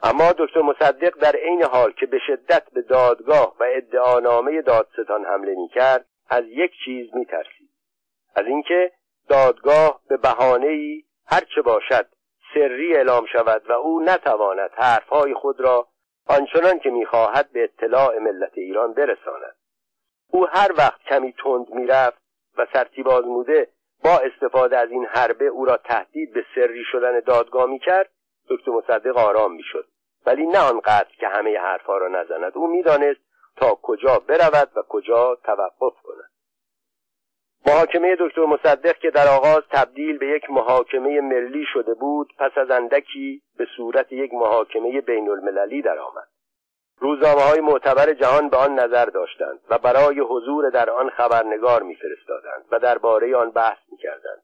[0.04, 5.56] اما دکتر مصدق در عین حال که به شدت به دادگاه و ادعانامه دادستان حمله
[5.56, 7.70] می کرد از یک چیز می ترسید
[8.36, 8.92] از اینکه
[9.30, 12.08] دادگاه به بهانه‌ای هر چه باشد
[12.54, 15.88] سری اعلام شود و او نتواند حرفهای خود را
[16.28, 19.56] آنچنان که می‌خواهد به اطلاع ملت ایران برساند.
[20.32, 22.22] او هر وقت کمی تند می‌رفت
[22.58, 23.68] و سرتیب آزموده
[24.04, 28.10] با استفاده از این حربه او را تهدید به سری شدن دادگاه می‌کرد
[28.50, 29.88] دکتر مصدق آرام می‌شد.
[30.26, 32.52] ولی نه آنقدر که همه حرفها را نزند.
[32.56, 33.22] او می‌دانست
[33.58, 36.31] تا کجا برود و کجا توقف کند.
[37.66, 42.72] محاکمه دکتر مصدق که در آغاز تبدیل به یک محاکمه ملی شده بود پس از
[42.72, 46.28] اندکی به صورت یک محاکمه بین المللی درآمد.
[46.98, 52.66] روزنامه های معتبر جهان به آن نظر داشتند و برای حضور در آن خبرنگار میفرستادند
[52.72, 54.44] و درباره آن بحث می‌کردند.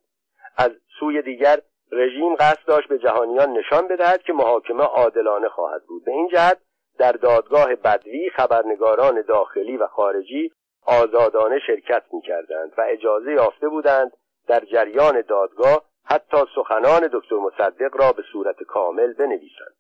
[0.58, 1.58] از سوی دیگر
[1.92, 6.06] رژیم قصد داشت به جهانیان نشان بدهد که محاکمه عادلانه خواهد بود.
[6.06, 6.58] به این جهت
[7.00, 10.52] در دادگاه بدوی خبرنگاران داخلی و خارجی
[10.88, 14.12] آزادانه شرکت می‌کردند و اجازه یافته بودند
[14.48, 19.76] در جریان دادگاه حتی سخنان دکتر مصدق را به صورت کامل بنویسند.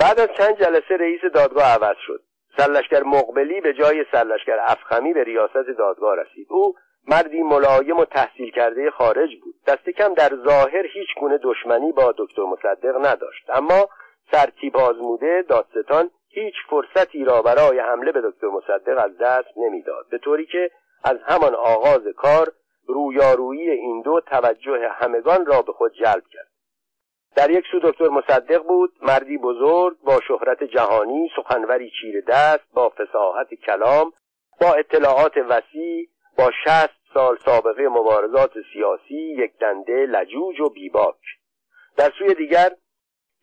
[0.00, 2.22] بعد از چند جلسه رئیس دادگاه عوض شد.
[2.56, 6.46] سرلشکر مقبلی به جای سرلشکر افخمی به ریاست دادگاه رسید.
[6.50, 6.74] او
[7.08, 9.54] مردی ملایم و تحصیل کرده خارج بود.
[9.66, 13.50] دست کم در ظاهر هیچ گونه دشمنی با دکتر مصدق نداشت.
[13.50, 13.88] اما
[14.32, 20.06] سرتیب آزموده دادستان هیچ فرصتی را برای حمله به دکتر مصدق از دست نمی‌داد.
[20.10, 20.70] به طوری که
[21.04, 22.52] از همان آغاز کار
[22.86, 26.48] رویارویی این دو توجه همگان را به خود جلب کرد.
[27.36, 32.88] در یک سو دکتر مصدق بود مردی بزرگ با شهرت جهانی سخنوری چیر دست با
[32.88, 34.12] فساحت کلام
[34.60, 41.16] با اطلاعات وسیع با شست سال سابقه مبارزات سیاسی یک دنده لجوج و بیباک.
[41.96, 42.70] در سوی دیگر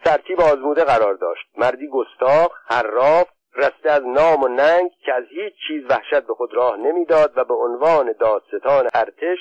[0.05, 1.45] ترتیب آزموده قرار داشت.
[1.57, 6.53] مردی گستاخ حراف رسته از نام و ننگ که از هیچ چیز وحشت به خود
[6.53, 9.37] راه نمی‌داد و به عنوان دادستان ارتش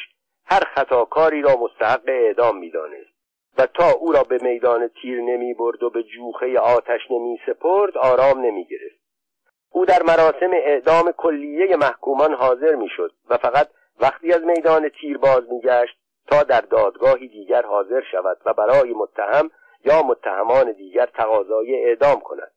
[0.46, 3.14] هر خطاکاری را مستحق اعدام می‌دانست.
[3.58, 7.98] و تا او را به میدان تیر نمی برد و به جوخه آتش نمی سپرد
[7.98, 9.04] آرام نمی گرفت
[9.70, 13.68] او در مراسم اعدام کلیه محکومان حاضر می شد و فقط
[14.00, 18.94] وقتی از میدان تیر باز می گشت تا در دادگاهی دیگر حاضر شود و برای
[18.94, 19.50] متهم
[19.84, 22.52] یا متهمان دیگر تقاضای اعدام کند.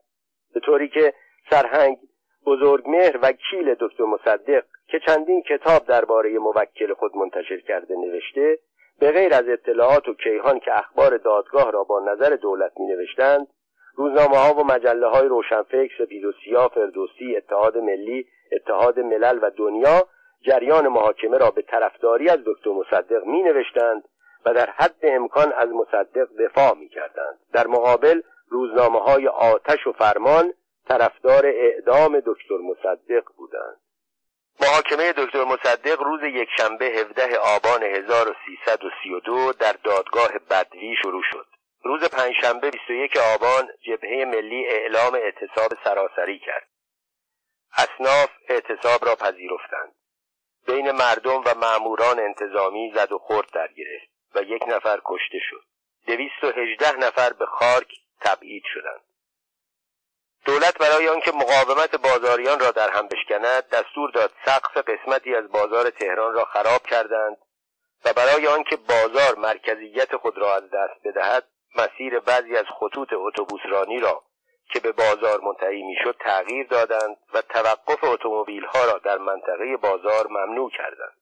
[0.54, 1.14] به طوری که
[1.50, 1.98] سرهنگ
[2.46, 8.60] بزرگمهر وکیل دکتر مصدق که چندین کتاب درباره موکل خود منتشر کرده نوشته
[9.00, 13.48] به غیر از اطلاعات و کیهان که اخبار دادگاه را با نظر دولت می نوشتند
[13.96, 19.52] روزنامه ها و مجله های روشنفکر سپید و سیاه فردوسی اتحاد ملی اتحاد ملل و
[19.58, 20.08] دنیا
[20.42, 24.04] جریان محاکمه را به طرفداری از دکتر مصدق می نوشتند
[24.48, 27.40] و در حد امکان از مصدق دفاع می کردند.
[27.54, 30.54] در مقابل روزنامه های آتش و فرمان
[30.88, 33.78] طرفدار اعدام دکتر مصدق بودند.
[34.62, 41.48] محاکمه دکتر مصدق روز یکشنبه 17 آبان 1332 در دادگاه بدوی شروع شد.
[41.84, 46.68] روز پنجشنبه 21 آبان جبهه ملی اعلام اعتصاب سراسری کرد.
[47.78, 49.96] اصناف اعتصاب را پذیرفتند.
[50.68, 55.64] بین مردم و ماموران انتظامی زد و خورد در گرفت و یک نفر کشته شد.
[56.08, 59.02] دویست و هجده نفر به خارک تبعید شدند.
[60.46, 65.90] دولت برای آنکه مقاومت بازاریان را در هم بشکند دستور داد سقف قسمتی از بازار
[65.90, 67.38] تهران را خراب کردند
[68.06, 74.00] و برای آنکه بازار مرکزیت خود را از دست بدهد مسیر بعضی از خطوط اتوبوسرانی
[74.00, 74.24] را
[74.74, 80.72] که به بازار منتهی می‌شد تغییر دادند و توقف اتومبیل‌ها را در منطقه بازار ممنوع
[80.72, 81.18] کردند.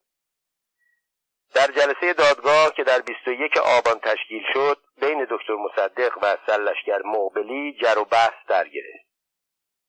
[1.54, 7.78] در جلسه دادگاه که در 21 آبان تشکیل شد بین دکتر مصدق و سرلشکر مقبلی
[7.82, 9.06] جر و بحث در گرفت.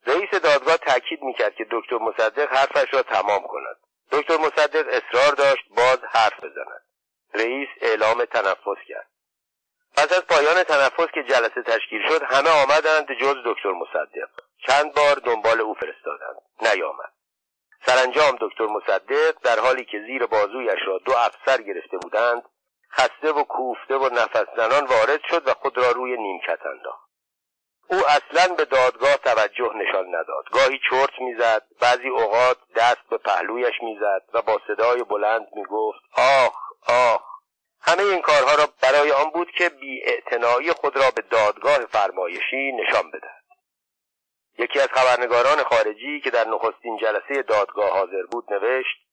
[0.06, 3.76] رئیس دادگاه تاکید می‌کرد که دکتر مصدق حرفش را تمام کند.
[4.12, 6.82] دکتر مصدق اصرار داشت باز حرف بزند.
[7.34, 9.10] رئیس اعلام تنفس کرد.
[9.96, 14.28] پس از پایان تنفس که جلسه تشکیل شد همه آمدند جز دکتر مصدق.
[14.66, 16.36] چند بار دنبال او فرستادند.
[16.62, 17.15] نیامد.
[17.86, 22.42] سرانجام دکتر مصدق در حالی که زیر بازویش را دو افسر گرفته بودند
[22.92, 27.06] خسته و کوفته و نفس زنان وارد شد و خود را روی نیمکت انداخت.
[27.90, 30.44] او اصلا به دادگاه توجه نشان نداد.
[30.52, 36.56] گاهی چرت می‌زد بعضی اوقات دست به پهلویش می‌زد و با صدای بلند می‌گفت آخ
[36.88, 37.22] آخ.
[37.80, 40.02] همه این کارها را برای آن بود که بی
[40.80, 43.35] خود را به دادگاه فرمایشی نشان بدهد
[44.58, 49.06] یکی از خبرنگاران خارجی که در نخستین جلسه دادگاه حاضر بود نوشت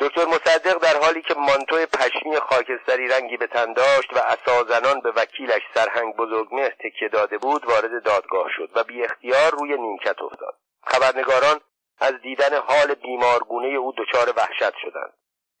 [0.00, 5.10] دکتر مصدق در حالی که مانتو پشمی خاکستری رنگی به تن داشت و اسازنان به
[5.10, 10.54] وکیلش سرهنگ بزرگمهر تکیه داده بود وارد دادگاه شد و بی اختیار روی نیمکت افتاد.
[10.84, 11.60] خبرنگاران
[12.00, 15.12] از دیدن حال بیمارگونه او دچار وحشت شدند.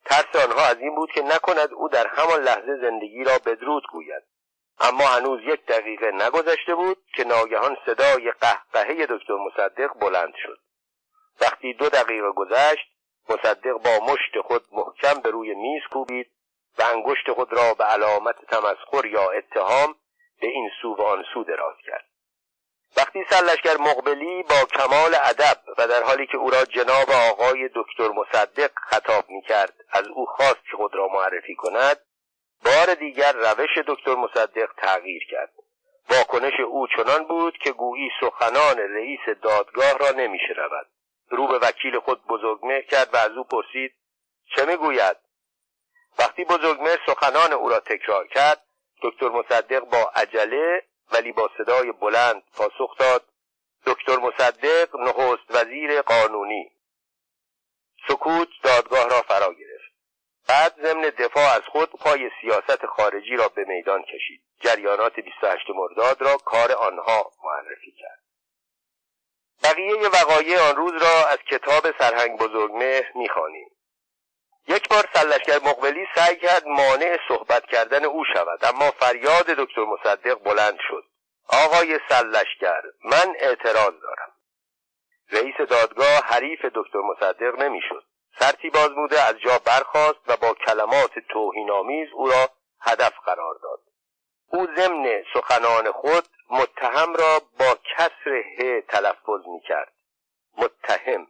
[0.04, 4.22] ترس آنها از این بود که نکند او در همان لحظه زندگی را بدرود گوید.
[4.82, 10.58] اما هنوز یک دقیقه نگذشته بود که ناگهان صدای قهقهه دکتر مصدق بلند شد.
[11.40, 12.88] وقتی دو دقیقه گذشت
[13.28, 16.30] مصدق با مشت خود محکم به روی میز کوبید
[16.78, 19.94] و انگشت خود را به علامت تمسخر یا اتهام
[20.40, 22.04] به این سو و آن سو دراز کرد.
[22.96, 28.08] وقتی سرلشکر مقبلی با کمال ادب و در حالی که او را جناب آقای دکتر
[28.08, 32.00] مصدق خطاب می کرد از او خواست که خود را معرفی کند
[32.64, 35.52] بار دیگر روش دکتر مصدق تغییر کرد.
[36.10, 40.86] واکنش او چنان بود که گویی سخنان رئیس دادگاه را نمیشنود
[41.30, 43.94] رو به وکیل خود بزرگمه کرد و از او پرسید
[44.56, 45.16] چه می‌گوید؟
[46.18, 48.62] وقتی بزرگمه سخنان او را تکرار کرد
[49.02, 53.24] دکتر مصدق با عجله ولی با صدای بلند پاسخ داد
[53.86, 56.72] دکتر مصدق نخست وزیر قانونی.
[58.08, 59.81] سکوت دادگاه را فرا گرفت.
[60.48, 64.42] بعد ضمن دفاع از خود پای سیاست خارجی را به میدان کشید.
[64.60, 68.22] جریانات 28 مرداد را کار آنها معرفی کرد.
[69.64, 73.68] بقیه وقایع آن روز را از کتاب سرهنگ بزرگمهر می‌خوانیم.
[74.68, 80.34] یک بار سلشگر مقبلی سعی کرد مانع صحبت کردن او شود اما فریاد دکتر مصدق
[80.34, 81.04] بلند شد.
[81.48, 84.32] آقای سلشگر من اعتراض دارم.
[85.30, 88.04] رئیس دادگاه حریف دکتر مصدق نمی‌شد.
[88.38, 92.48] سرتی بازموده از جا برخاست و با کلمات توهینآمیز او را
[92.80, 93.80] هدف قرار داد.
[94.46, 99.92] او ضمن سخنان خود متهم را با کسر ه تلفظ می کرد
[100.58, 101.26] متهم.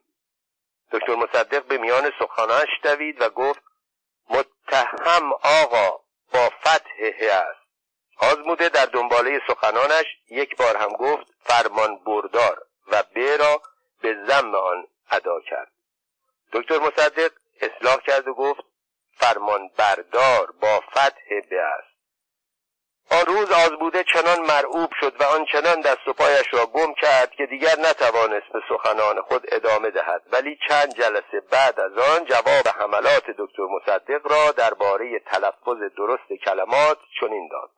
[0.93, 3.63] دکتر مصدق به میان سخنانش دوید و گفت
[4.31, 6.01] متهم آقا
[6.33, 7.63] با فتح ه است.
[8.21, 13.63] آزموده در دنباله سخنانش یک بار هم گفت فرمان بردار و ب را
[14.03, 15.72] به زم آن ادا کرد.
[16.53, 18.65] دکتر مصدق اصلاح کرد و گفت
[19.11, 21.93] فرمان بردار با فتح ب است
[23.11, 27.47] آن روز آزبوده چنان مرعوب شد و آنچنان دست و پایش را گم کرد که
[27.47, 30.23] دیگر نتوانست به سخنان خود ادامه دهد.
[30.33, 36.99] ولی چند جلسه بعد از آن جواب حملات دکتر مصدق را درباره تلفظ درست کلمات
[37.21, 37.71] چنین داد.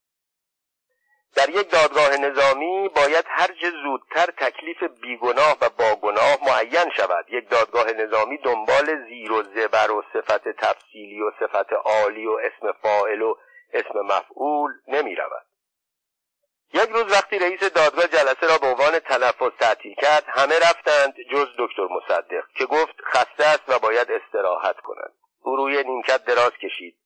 [1.34, 7.26] در یک دادگاه نظامی باید هرچه زودتر تکلیف بیگناه و باگناه معین شود.
[7.28, 12.72] یک دادگاه نظامی دنبال زیر و زبر و صفت تفصیلی و صفت عالی و اسم
[12.82, 13.34] فاعل و
[13.72, 15.46] اسم مفعول نمی رود.
[16.74, 21.46] یک روز وقتی رئیس دادگاه جلسه را به عنوان تنفس تعطیل کرد همه رفتند جز
[21.58, 25.12] دکتر مصدق که گفت خسته است و باید استراحت کند.
[25.40, 26.96] او روی نیمکت دراز کشید.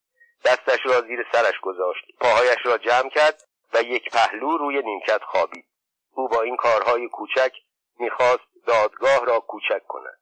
[0.45, 2.05] دستش را زیر سرش گذاشت.
[2.21, 3.48] پاهایش را جمع کرد.
[3.75, 5.65] و یک پهلو روی نیمکت خوابید.
[6.11, 7.53] او با این کارهای کوچک
[7.99, 10.19] می‌خواست دادگاه را کوچک کند.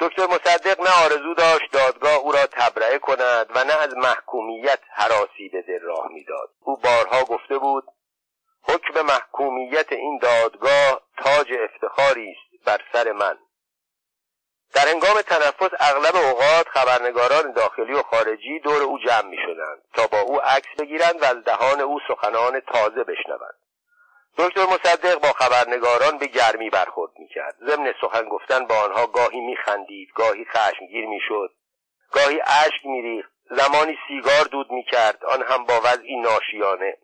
[0.00, 5.48] دکتر مصدق نه آرزو داشت دادگاه او را تبرئه کند و نه از محکومیت حراسی
[5.48, 6.50] به دل راه می‌داد.
[6.60, 7.84] او بارها گفته بود
[8.62, 13.38] حکم محکومیت این دادگاه تاج افتخاری است بر سر من.
[14.74, 20.06] در انگام تنفس اغلب اوقات خبرنگاران داخلی و خارجی دور او جمع می شدند تا
[20.06, 23.54] با او عکس بگیرند و از دهان او سخنان تازه بشنوند.
[24.38, 27.56] دکتر مصدق با خبرنگاران به گرمی برخورد می‌کرد.
[27.66, 31.50] ضمن سخن گفتن با آنها گاهی میخندید گاهی خشمگیر می‌شد
[32.12, 33.32] گاهی اشک میریخت.
[33.50, 35.24] زمانی سیگار دود می‌کرد.
[35.24, 36.96] آن هم با وضعی ناشیانه.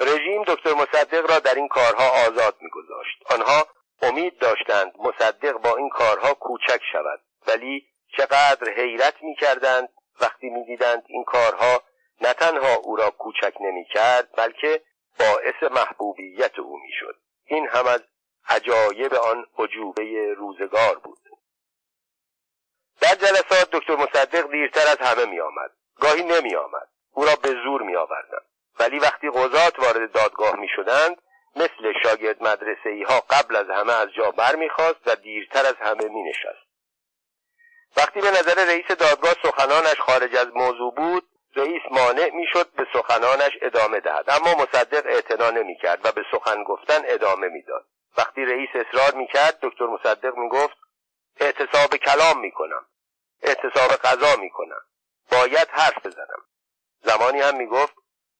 [0.00, 3.22] رژیم دکتر مصدق را در این کارها آزاد میگذاشت.
[3.30, 3.66] آنها
[4.02, 7.20] امید داشتند مصدق با این کارها کوچک شود.
[7.46, 9.88] ولی چقدر حیرت می‌کردند
[10.20, 11.82] وقتی می‌دیدند این کارها
[12.20, 14.82] نه تنها او را کوچک نمی‌کرد بلکه
[15.18, 17.16] باعث محبوبیت او می‌شد.
[17.44, 18.00] این هم از
[18.48, 21.18] عجایب آن عجوبه روزگار بود.
[23.00, 25.70] در جلسات دکتر مصدق دیرتر از همه می آمد
[26.00, 28.44] گاهی نمی آمد او را به زور می آوردن.
[28.78, 31.22] ولی وقتی قضات وارد دادگاه می شدند
[31.56, 35.74] مثل شاگرد مدرسه ای ها قبل از همه از جا بر می‌خواست و دیرتر از
[35.80, 36.64] همه می نشست.
[37.96, 43.52] وقتی به نظر رئیس دادگاه سخنانش خارج از موضوع بود رئیس مانع می‌شد به سخنانش
[43.62, 44.30] ادامه دهد.
[44.30, 47.86] اما مصدق اعتنا نمی‌کرد و به سخن گفتن ادامه می‌داد.
[48.18, 50.76] وقتی رئیس اصرار می‌کرد دکتر مصدق می‌گفت
[51.40, 52.86] اعتصاب کلام می‌کنم.
[53.42, 54.80] اعتصاب غذا می‌کنم.
[55.32, 56.44] باید حرف بزنم.
[57.00, 57.94] زمانی هم می‌گفت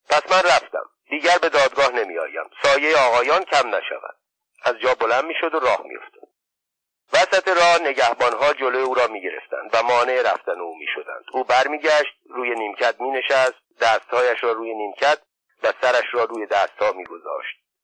[0.08, 0.90] پس من رفتم.
[1.10, 2.50] دیگر به دادگاه نمیآیم.
[2.62, 4.16] سایه آقایان کم نشود.
[4.64, 6.28] از جا بلند می‌شد و راه میافتاد.
[7.12, 11.24] وسط راه نگهبانها جلوی او را می‌گرفتند و مانع رفتن او می‌شدند.
[11.32, 15.18] او برمیگشت روی نیمکت مینشست دستهایش را روی نیمکت
[15.62, 16.92] و سرش را روی دستها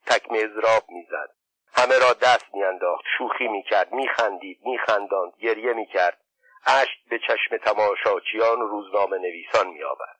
[0.06, 1.30] تکمه اضراب می‌زد.
[1.74, 6.20] همه را دست میانداخت شوخی می‌کرد میخندید میخنداند گریه می‌کرد.
[6.66, 10.19] اشک به چشم تماشاچیان و روزنامه نویسان میآورد.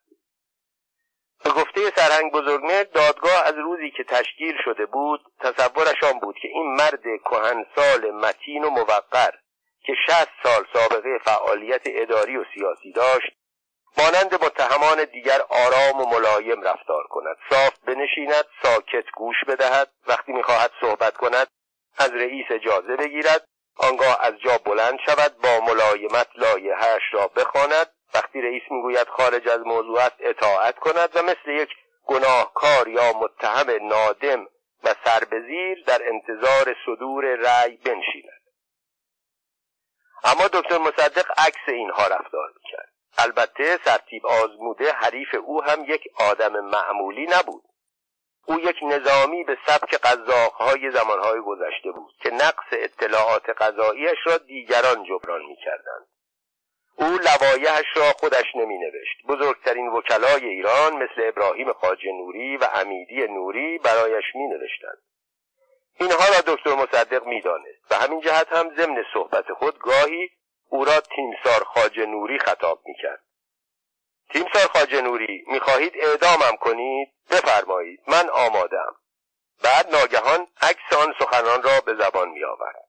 [1.43, 6.47] به گفته سرهنگ بزرگمه دادگاه از روزی که تشکیل شده بود تصورش آن بود که
[6.47, 9.31] این مرد کهنسال متین و موقر
[9.83, 13.31] که شست سال سابقه فعالیت اداری و سیاسی داشت
[13.97, 17.37] مانند متهمان دیگر آرام و ملایم رفتار کند.
[17.49, 21.47] صاف بنشیند ساکت گوش بدهد وقتی می‌خواهد صحبت کند
[21.97, 23.47] از رئیس اجازه بگیرد.
[23.77, 27.87] آنگاه از جا بلند شود با ملایمت لایحهاش را بخواند.
[28.13, 31.69] وقتی رئیس می‌گوید خارج از موضوع است اطاعت کند و مثل یک
[32.05, 34.47] گناهکار یا متهم نادم
[34.83, 38.41] و سربزیر در انتظار صدور رأی بنشیند.
[40.23, 42.91] اما دکتر مصدق عکس اینها رفتار می‌کرد.
[43.17, 47.63] البته سرتیب آزموده حریف او هم یک آدم معمولی نبود.
[48.45, 55.03] او یک نظامی به سبک قذاقهای زمانهای گذشته بود که نقص اطلاعات قضاییش را دیگران
[55.03, 56.07] جبران می‌کردند.
[56.95, 63.27] او لوایحش را خودش نمی نوشت بزرگترین وکلای ایران مثل ابراهیم خاج نوری و امیدی
[63.27, 64.97] نوری برایش می نوشتند
[65.99, 70.29] اینها را دکتر مصدق می دانست و همین جهت هم ضمن صحبت خود گاهی
[70.69, 73.23] او را تیمسار خاج نوری خطاب می کرد
[74.33, 78.95] تیمسار خاج نوری می خواهید اعدامم کنید؟ بفرمایید من آمادم.
[79.63, 82.87] بعد ناگهان عکس آن سخنان را به زبان می آورد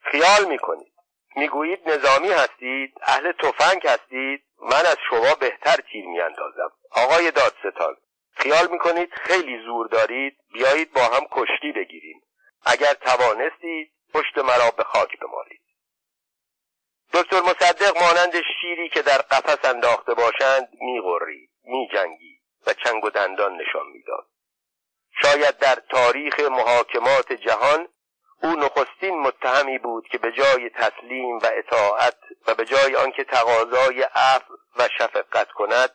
[0.00, 0.92] خیال می کنید
[1.36, 4.44] می‌گویید نظامی هستید اهل تفنگ هستید.
[4.62, 6.70] من از شما بهتر تیر میاندازم.
[6.90, 7.96] آقای دادستان
[8.30, 12.22] خیال می‌کنید خیلی زور دارید؟ بیایید با هم کشتی بگیریم.
[12.66, 15.60] اگر توانستید پشت مرا به خاک بمالید.
[17.12, 23.52] دکتر مصدق مانند شیری که در قفس انداخته باشند میغرید میجنگید و چنگ و دندان
[23.52, 24.26] نشان می‌داد.
[25.22, 27.88] شاید در تاریخ محاکمات جهان
[28.42, 34.02] او نخستین متهمی بود که به جای تسلیم و اطاعت و به جای آنکه تقاضای
[34.02, 35.90] عفو و شفقت کند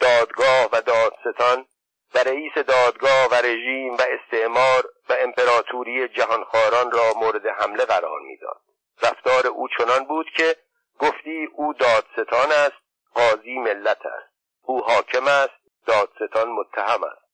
[0.00, 1.66] دادگاه و دادستان
[2.14, 8.69] و رئیس دادگاه و رژیم و استعمار و امپراتوری جهانخواران را مورد حمله قرار می‌داد.
[9.02, 10.56] رفتار او چنان بود که
[10.98, 12.82] گفتی او دادستان است
[13.14, 14.32] قاضی ملت است.
[14.62, 17.30] او حاکم است دادستان متهم است.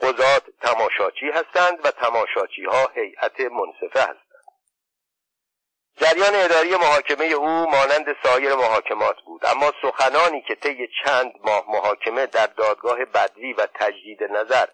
[0.00, 4.34] قضات تماشاچی هستند و تماشاچی ها هیئت منصفه هستند.
[5.96, 12.26] جریان اداری محاکمه او مانند سایر محاکمات بود اما سخنانی که طی چند ماه محاکمه
[12.26, 14.66] در دادگاه بدوی و تجدید نظر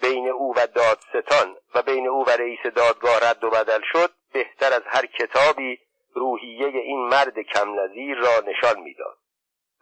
[0.00, 4.72] بین او و دادستان و بین او و رئیس دادگاه رد و بدل شد بهتر
[4.72, 5.78] از هر کتابی
[6.14, 9.18] روحیه این مرد کم نظیر را نشان می‌داد.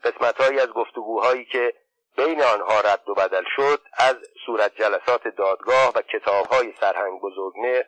[0.04, 1.74] قسمتهایی از گفتگوهایی که
[2.16, 4.16] بین آنها رد و بدل شد از
[4.46, 7.84] صورت جلسات دادگاه و کتاب های سرهنگ بزرگمه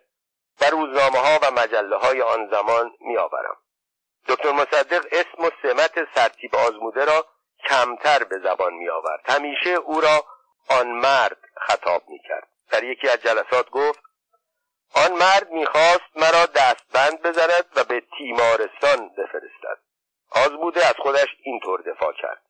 [0.61, 3.57] و روزنامه ها و مجله های آن زمان می آورم.
[4.27, 7.25] دکتر مصدق اسم و سمت سرتیب آزموده را
[7.69, 10.25] کمتر به زبان می آورد همیشه او را
[10.69, 13.99] آن مرد خطاب می کرد در یکی از جلسات گفت
[14.95, 19.79] آن مرد می‌خواست مرا دستبند بزند و به تیمارستان بفرستد.
[20.31, 22.41] آزموده از خودش اینطور دفاع کرد.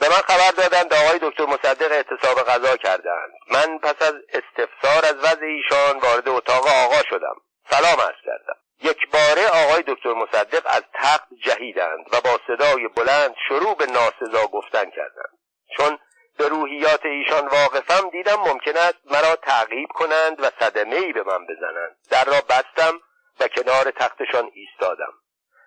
[0.00, 5.14] به من خبر دادند آقای دکتر مصدق اعتصاب غذا کردند من پس از استفسار از
[5.14, 7.36] وضع ایشان وارد اتاق آقا شدم.
[7.70, 8.56] سلام عرض کردم.
[8.82, 14.46] یک باره آقای دکتر مصدق از تخت جهیدند و با صدای بلند شروع به ناسزا
[14.46, 15.38] گفتن کردند.
[15.76, 15.98] چون
[16.40, 21.46] به روحیات ایشان واقفم دیدم ممکن است مرا تعقیب کنند و صدمه ای به من
[21.46, 21.96] بزنند.
[22.10, 23.00] در را بستم
[23.40, 25.12] و کنار تختشان ایستادم.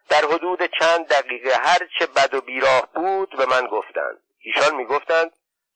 [0.09, 4.19] در حدود چند دقیقه هر چه بد و بیراه بود به من گفتند.
[4.39, 5.32] ایشان می‌گفتند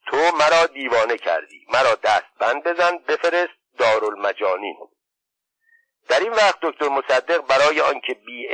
[0.06, 1.66] تو مرا دیوانه کردی.
[1.72, 4.76] مرا دستبند بزن بفرست دارالمجانین
[6.08, 8.48] در این وقت دکتر مصدق برای آنکه بی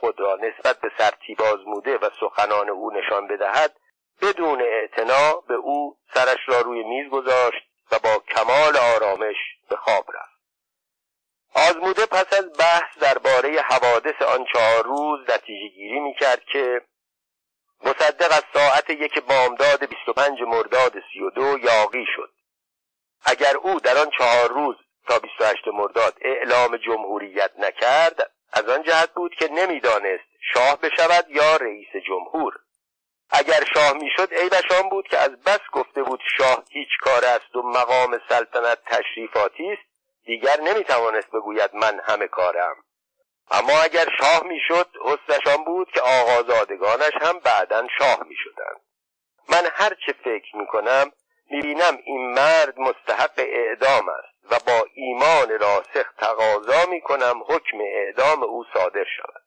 [0.00, 3.76] خود را نسبت به سرتیب آزموده و سخنان او نشان بدهد
[4.22, 9.36] بدون اعتنا به او سرش را روی میز گذاشت و با کمال آرامش
[9.70, 10.34] به خواب رفت.
[11.54, 16.80] آزموده پس از بحث درباره حوادث آن چهار روز نتیجه گیری می کرد که
[17.84, 22.30] مصدق از ساعت یک بامداد 25 مرداد 32 یاقی شد.
[23.24, 24.76] اگر او در آن چهار روز
[25.08, 31.56] تا 28 مرداد اعلام جمهوریت نکرد از آن جهت بود که نمی‌دانست شاه بشود یا
[31.56, 32.60] رئیس جمهور.
[33.30, 37.56] اگر شاه می‌شد عیبش آن بود که از بس گفته بود شاه هیچ کار است
[37.56, 39.82] و مقام سلطنت تشریفاتی است
[40.24, 42.76] دیگر نمی‌توانست بگوید من همه کارم.
[43.50, 48.80] اما اگر شاه می‌شد حسنش آن بود که آقازادگانش هم بعدا شاه می‌شدند.
[49.48, 51.12] من هر چه فکر می‌کنم
[51.50, 58.64] می‌بینم این مرد مستحق اعدام است و با ایمان راسخ تقاضا می‌کنم حکم اعدام او
[58.74, 59.42] صادر شود.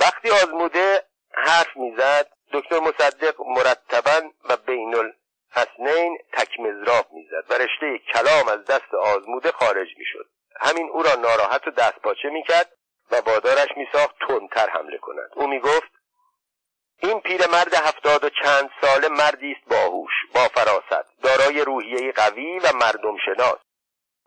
[0.00, 7.98] وقتی آزموده حرف می‌زد دکتر مصدق مرتبا و بین الحسنین تک مزراف می‌زد و رشته
[8.14, 10.28] کلام از دست آزموده خارج می‌شد.
[10.60, 12.72] همین او را ناراحت و دستپاچه می‌کرد
[13.10, 15.30] و وادارش میساخت تندتر حمله کند.
[15.34, 15.90] او می‌گفت
[17.02, 22.72] این پیرمرد هفتاد و چند ساله مردی است باهوش با فراست دارای روحیه قوی و
[22.74, 23.58] مردم شناس.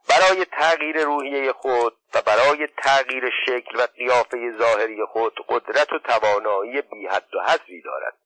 [0.10, 6.82] برای تغییر روحیه خود و برای تغییر شکل و قیافه ظاهری خود قدرت و توانایی
[6.82, 8.18] بی حد و حصری دارد.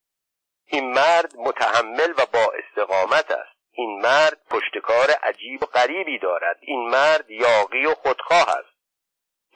[0.65, 3.55] این مرد متحمل و با استقامت است.
[3.71, 6.57] این مرد پشتکار عجیب و غریبی دارد.
[6.61, 8.75] این مرد یاقی و خودخواه است.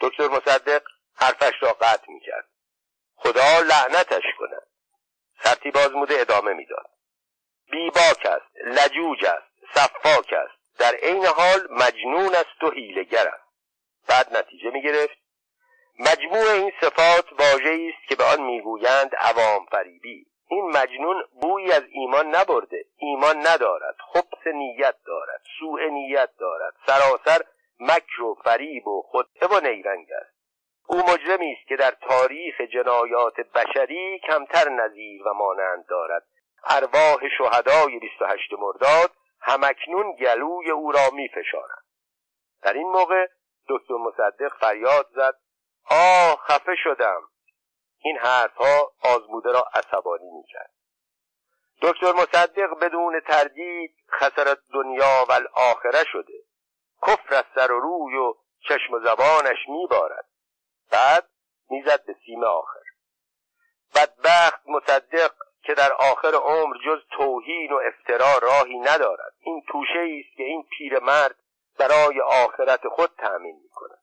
[0.01, 0.81] دکتر مصدق
[1.15, 2.47] حرفش را قطع می‌کرد.
[3.15, 4.67] خدا لعنتش کند.
[5.43, 6.89] سرتیب آزموده ادامه می‌داد.
[7.71, 10.58] بیباک است لجوج است صفاک است.
[10.79, 13.49] در عین حال مجنون است و حیلگر است
[14.09, 15.17] بعد نتیجه می‌گرفت.
[15.99, 20.25] مجموع این صفات واژه است که به آن می‌گویند عوام فریبی.
[20.47, 22.85] این مجنون بویی از ایمان نبرده.
[22.97, 23.95] ایمان ندارد.
[24.13, 25.41] خبس نیت دارد.
[25.59, 26.73] سوء نیت دارد.
[26.87, 27.41] سراسر
[27.79, 30.39] مکر و فریب و خطه و نیرنگ است.
[30.87, 36.23] او مجرمی است که در تاریخ جنایات بشری کمتر نظیر و مانند دارد.
[36.63, 39.11] ارواح شهدای 28 مرداد
[39.41, 41.83] همکنون گلوی او را میفشارند
[42.61, 43.27] در این موقع
[43.69, 45.39] دکتر مصدق فریاد زد
[45.89, 47.21] آه خفه شدم.
[47.99, 50.73] این حرفها آزموده را عصبانی می‌کرد.
[51.81, 56.43] دکتر مصدق بدون تردید خسرت دنیا و الاخره شده.
[57.07, 60.27] کفر از سر و روی و چشم و زبانش میبارد.
[60.91, 61.29] بعد
[61.69, 62.83] می‌زد به سیم آخر.
[63.95, 65.31] بدبخت مصدق
[65.63, 69.33] که در آخر عمر جز توهین و افترا راهی ندارد.
[69.39, 71.35] این توشه است که این پیرمرد
[71.79, 73.99] برای آخرت خود تأمین می کند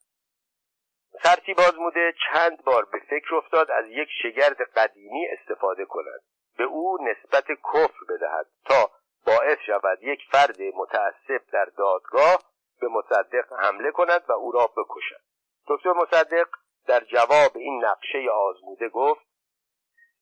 [1.22, 6.20] سرتی بازموده چند بار به فکر افتاد از یک شگرد قدیمی استفاده کند.
[6.59, 8.90] به او نسبت کفر بدهد تا
[9.26, 12.38] باعث شود یک فرد متعصب در دادگاه
[12.80, 15.20] به مصدق حمله کند و او را بکشد.
[15.68, 16.46] دکتر مصدق
[16.86, 19.25] در جواب این نقشه آزموده گفت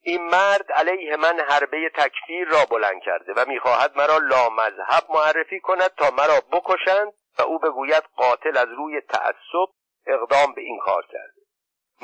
[0.07, 5.91] این مرد علیه من حربه تکفیر را بلند کرده و می‌خواهد مرا لامذهب معرفی کند
[5.99, 9.69] تا مرا بکشند و او بگوید قاتل از روی تعصب
[10.07, 11.43] اقدام به این کار کرده.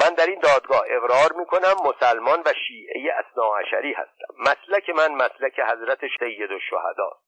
[0.01, 4.35] من در این دادگاه اقرار می‌کنم مسلمان و شیعه اصناعشری هستم.
[4.39, 7.21] مسلک من مسلک حضرت سید الشهدا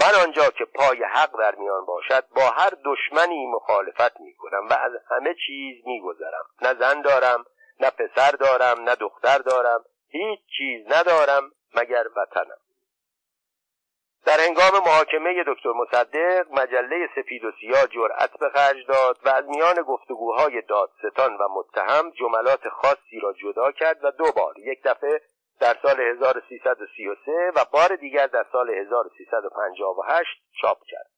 [0.00, 4.92] من آنجا که پای حق در میان باشد با هر دشمنی مخالفت می‌کنم و از
[5.10, 6.44] همه چیز میگذرم.
[6.62, 7.44] نه زن دارم
[7.80, 12.60] نه پسر دارم نه دختر دارم هیچ چیز ندارم مگر وطنم.
[14.26, 19.44] در هنگام محاکمه دکتر مصدق مجله سفید و سیاه جرأت به خرج داد و از
[19.48, 25.20] میان گفتگوهای دادستان و متهم جملات خاصی را جدا کرد و دو بار یک دفعه
[25.60, 31.10] در سال 1333 و بار دیگر در سال 1358 چاپ کرد.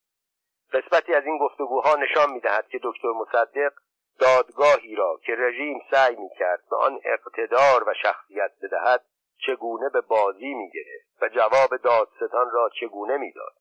[0.72, 3.72] قسمتی از این گفتگوها نشان می‌دهد که دکتر مصدق
[4.18, 9.04] دادگاهی را که رژیم سعی می‌کرد به آن اقتدار و شخصیت بدهد
[9.46, 13.54] چگونه به بازی می‌گرفت و جواب دادستان را چگونه می‌داد؟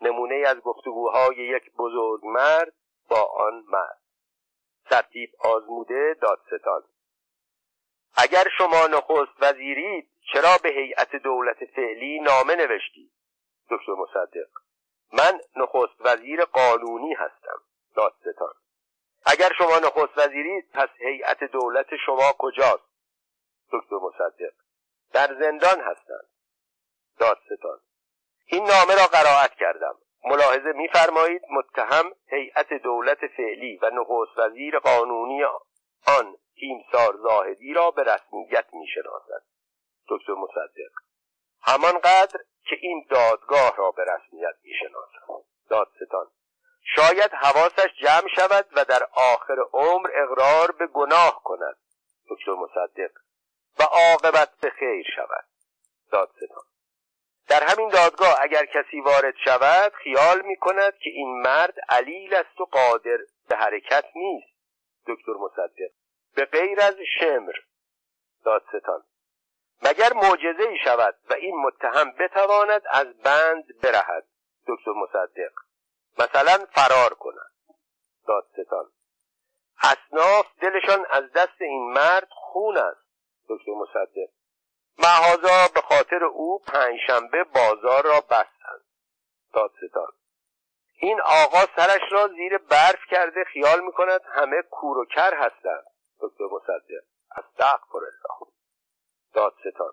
[0.00, 2.72] نمونه از گفتگوهای یک بزرگ مرد
[3.08, 3.98] با آن مرد.
[4.90, 6.82] ترتیب آزموده دادستان.
[8.16, 13.12] اگر شما نخست وزیرید چرا به هیئت دولت فعلی نامه نوشتید؟
[13.70, 14.48] دکتر مصدق.
[15.12, 17.62] من نخست وزیر قانونی هستم.
[17.96, 18.54] دادستان.
[19.24, 22.92] اگر شما نخست وزیرید پس هیئت دولت شما کجاست؟
[23.72, 24.52] دکتر مصدق.
[25.12, 26.28] در زندان هستند.
[27.18, 27.80] دادستان
[28.46, 29.98] این نامه را قرائت کردم.
[30.24, 35.44] ملاحظه میفرمایید متهم هیئت دولت فعلی و نخست وزیر قانونی
[36.18, 39.42] آن تیمسار زاهدی را به رسمیت می‌شناسد.
[40.08, 40.92] دکتر مصدق.
[41.62, 46.26] همانقدر که این دادگاه را به رسمیت می‌شناسم دادستان
[46.82, 51.76] شاید حواسش جمع شود و در آخر عمر اقرار به گناه کند.
[52.30, 53.10] دکتر مصدق
[53.78, 55.44] و عاقبت به خیر شود.
[56.12, 56.64] دادستان.
[57.48, 62.60] در همین دادگاه اگر کسی وارد شود خیال می کند که این مرد علیل است
[62.60, 63.18] و قادر.
[63.48, 64.52] به حرکت نیست.
[65.06, 65.90] دکتر مصدق
[66.34, 67.52] به غیر از شمر.
[68.44, 69.04] دادستان.
[69.82, 74.24] مگر معجزه ای شود و این متهم بتواند از بند برهد؟
[74.68, 75.52] دکتر مصدق.
[76.18, 77.52] مثلا فرار کند
[78.26, 78.92] دادستان.
[79.82, 83.00] اصناف دلشان از دست این مرد خون است.
[83.48, 84.28] دکتر مصدق.
[84.98, 88.84] محازا به خاطر او پنجشنبه بازار را بستند
[89.54, 90.12] دادستان.
[90.94, 95.84] این آقا سرش را زیر برف کرده خیال می‌کند همه کور و کر هستند.
[96.20, 97.04] دکتر مصدق.
[97.36, 98.52] استغفر الله
[99.34, 99.92] دادستان.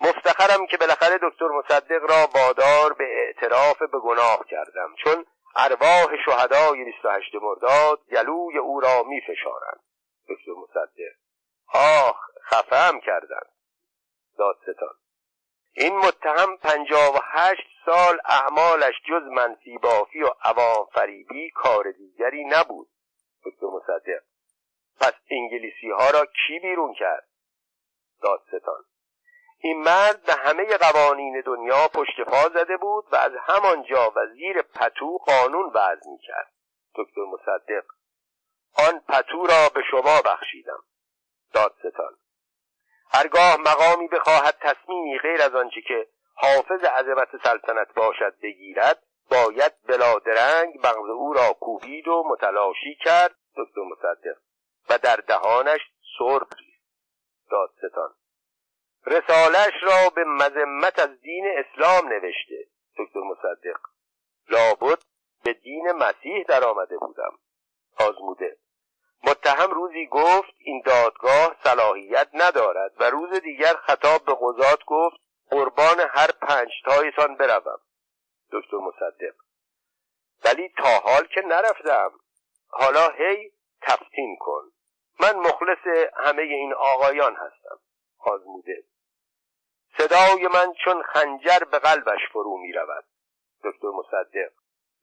[0.00, 4.94] مفتخرم که بالاخره دکتر مصدق را وادار به اعتراف به گناه کردم.
[5.04, 5.26] چون
[5.56, 9.80] ارواح شهدای 28 مرداد گلوی او را می فشارند
[10.28, 11.14] دکتر مصدق.
[11.74, 13.52] آخ خفه کردند.
[14.38, 14.94] دادستان.
[15.72, 22.44] این متهم پنجاه و هشت سال اعمالش جز منفی بافی و عوام فریبی کار دیگری
[22.44, 22.88] نبود.
[23.44, 24.22] دکتر مصدق.
[25.00, 27.28] پس انگلیسی ها را کی بیرون کرد؟
[28.22, 28.84] دادستان.
[29.64, 34.62] این مرد به همه قوانین دنیا پشت پا زده بود و از همانجا و زیر
[34.62, 36.52] پتو قانون وضع می کرد
[36.94, 37.84] دکتر مصدق
[38.88, 40.82] آن پتو را به شما بخشیدم.
[41.52, 42.16] دادستان.
[43.12, 50.18] هرگاه مقامی بخواهد تصمیمی غیر از آنچه که حافظ عظمت سلطنت باشد بگیرد باید بلا
[50.18, 53.34] درنگ بغض او را کوبید و متلاشی کرد.
[53.56, 54.36] دکتر مصدق.
[54.90, 55.80] و در دهانش
[56.18, 56.82] سرب ریخت.
[57.50, 58.14] دادستان.
[59.06, 62.66] رسالش را به مذمت از دین اسلام نوشته
[62.98, 63.80] دکتر مصدق.
[64.48, 64.98] لابد
[65.44, 67.38] به دین مسیح در آمده بودم
[67.98, 68.56] آزموده.
[69.24, 75.16] متهم روزی گفت این دادگاه صلاحیت ندارد و روز دیگر خطاب به قضات گفت
[75.50, 77.80] قربان هر پنج تایتان بروم.
[78.52, 79.34] دکتر مصدق.
[80.44, 82.12] ولی تا حال که نرفتم.
[82.68, 83.52] حالا هی
[83.82, 84.72] تفتین کن.
[85.20, 87.78] من مخلص همه این آقایان هستم
[88.18, 88.84] آزموده.
[89.98, 93.04] صدای من چون خنجر به قلبش فرو می رود
[93.64, 94.52] دکتر مصدق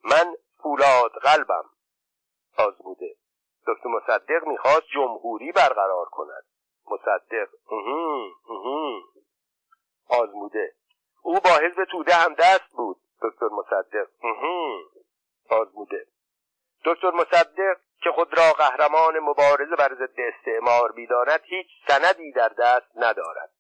[0.04, 1.70] من فولاد قلبم.
[2.58, 3.16] آزموده
[3.68, 6.46] دکتر مصدق می‌خواست جمهوری برقرار کند.
[6.92, 7.48] مصدق
[10.10, 10.76] آزموده
[11.22, 12.98] او با حزب توده هم دست بود.
[13.22, 14.08] دکتر مصدق
[15.50, 16.06] آزموده
[16.86, 22.92] دکتر مصدق که خود را قهرمان مبارزه بر ضد استعمار می‌داند هیچ سندی در دست
[22.96, 23.52] ندارد.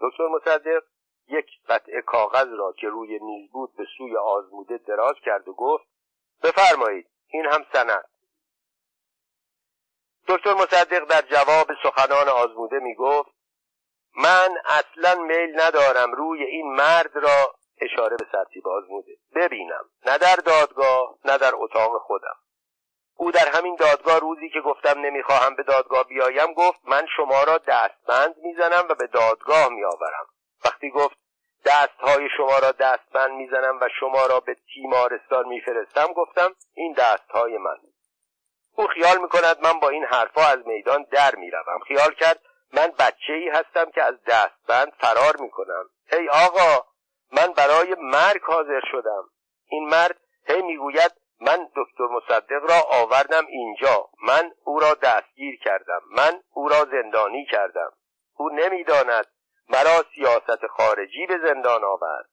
[0.00, 0.82] دکتر مصدق
[1.28, 5.84] یک قطعه کاغذ را که روی میز بود به سوی آزموده دراز کرد و گفت
[6.42, 8.04] بفرمایید این هم سند.
[10.28, 13.30] دکتر مصدق در جواب سخنان آزموده می گفت
[14.16, 19.16] من اصلا میل ندارم روی این مرد را اشاره به سرتیب آزموده.
[19.34, 22.36] ببینم نه در دادگاه نه در اتاق خودم.
[23.20, 27.58] او در همین دادگاه روزی که گفتم نمی‌خواهم به دادگاه بیایم گفت من شما را
[27.58, 30.26] دستبند می‌زنم و به دادگاه میآورم.
[30.64, 31.16] وقتی گفت
[31.64, 37.76] دستهای شما را دستبند می‌زنم و شما را به تیمارستان میفرستم گفتم این دستهای من.
[38.76, 41.78] او خیال می‌کند من با این حرفها از میدان در می‌روم.
[41.88, 42.40] خیال کرد
[42.72, 45.84] من بچه ای هستم که از دستبند فرار می‌کنم.
[46.12, 46.86] ای آقا
[47.32, 49.24] من برای مرگ حاضر شدم.
[49.68, 54.08] این مرد هی می‌گوید من دکتر مصدق را آوردم اینجا.
[54.22, 56.00] من او را دستگیر کردم.
[56.10, 57.92] من او را زندانی کردم.
[58.36, 59.26] او نمی‌داند
[59.68, 62.28] مرا سیاست خارجی به زندان آورد.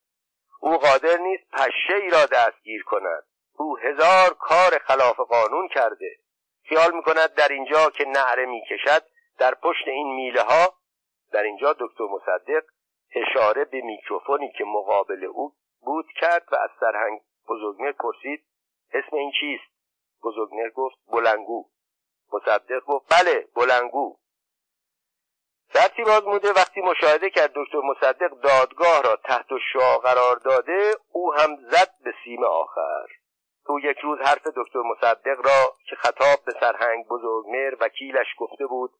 [0.60, 3.24] او قادر نیست پشه ای را دستگیر کند.
[3.58, 6.16] او هزار کار خلاف قانون کرده.
[6.70, 9.03] خیال می‌کند در اینجا که نعره می‌کشد
[9.38, 10.74] در پشت این میله ها
[11.32, 12.64] در اینجا دکتر مصدق
[13.16, 18.43] اشاره به میکروفونی که مقابل او بود کرد و از سرهنگ بزرگمر پرسید
[18.93, 19.71] اسم این چیست؟
[20.23, 21.65] بزرگمر گفت بلنگو.
[22.33, 24.17] مصدق گفت بله بلنگو.
[25.73, 31.55] سرتی بازموده وقتی مشاهده کرد دکتر مصدق دادگاه را تحت شعا قرار داده او هم
[31.55, 33.07] زد به سیم آخر.
[33.67, 38.91] او یک روز حرف دکتر مصدق را که خطاب به سرهنگ بزرگمر وکیلش گفته بود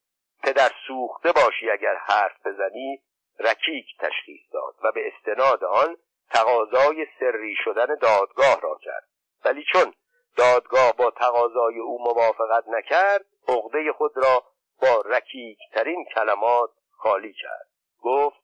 [0.44, 3.02] پدر سوخته باشی اگر حرف بزنی
[3.40, 5.98] رکیک تشخیص داد و به استناد آن
[6.30, 8.97] تقاضای سری شدن دادگاه را کرد.
[9.46, 9.94] ولی چون
[10.38, 14.44] دادگاه با تقاضای او موافقت نکرد عقده خود را
[14.82, 17.68] با رکیک ترین کلمات خالی کرد.
[18.02, 18.38] گفت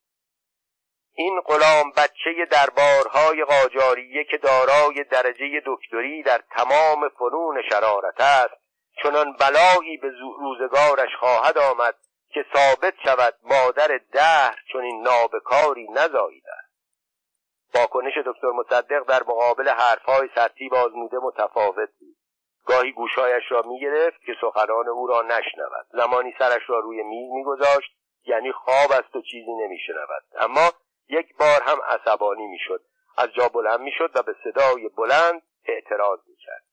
[1.16, 8.64] این غلام بچه دربارهای قاجاریه که دارای درجه دکتری در تمام فنون شرارت است
[9.04, 11.96] چنان بلایی به روزگارش خواهد آمد
[12.30, 16.63] که ثابت شود مادر دهر چون این نابکاری نزاییده
[17.76, 22.16] واکنش دکتر مصدق در مقابل حرفهای سرتیب آزموده متفاوت بود.
[22.66, 25.86] گاهی گوشهایش را می‌گرفت که سخنان او را نشنود.
[25.92, 27.92] زمانی سرش را روی میز میگذاشت
[28.26, 30.24] یعنی خواب است و چیزی نمیشنود.
[30.40, 30.72] اما
[31.10, 32.82] یک بار هم عصبانی می‌شد.
[33.18, 36.64] از جا بلند می‌شد و به صدای بلند اعتراض می‌کرد.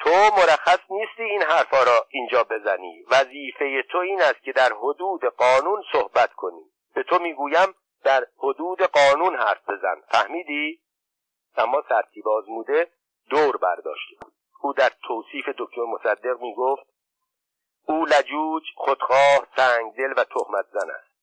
[0.00, 3.04] تو مرخص نیستی این حرفا را اینجا بزنی.
[3.10, 6.70] وظیفه تو این است که در حدود قانون صحبت کنی.
[6.94, 7.74] به تو می‌گویم
[8.04, 10.02] در حدود قانون حرف بزن.
[10.08, 10.80] فهمیدی؟
[11.56, 12.90] اما سرتیب آزموده
[13.30, 14.32] دور برداشته بود.
[14.60, 16.86] او در توصیف دکتر مصدق می‌گفت
[17.86, 21.16] او لجوج خودخواه سنگدل و تهمت زن است.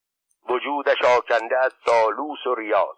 [0.50, 2.98] وجودش آکنده از سالوس و ریاض.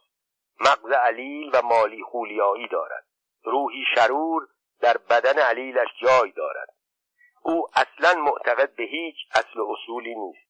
[0.59, 3.05] مغز علیل و مالی خولیایی دارد.
[3.43, 4.47] روحی شرور
[4.81, 6.69] در بدن علیلش جای دارد.
[7.41, 10.44] او اصلا معتقد به هیچ اصل و اصولی نیست.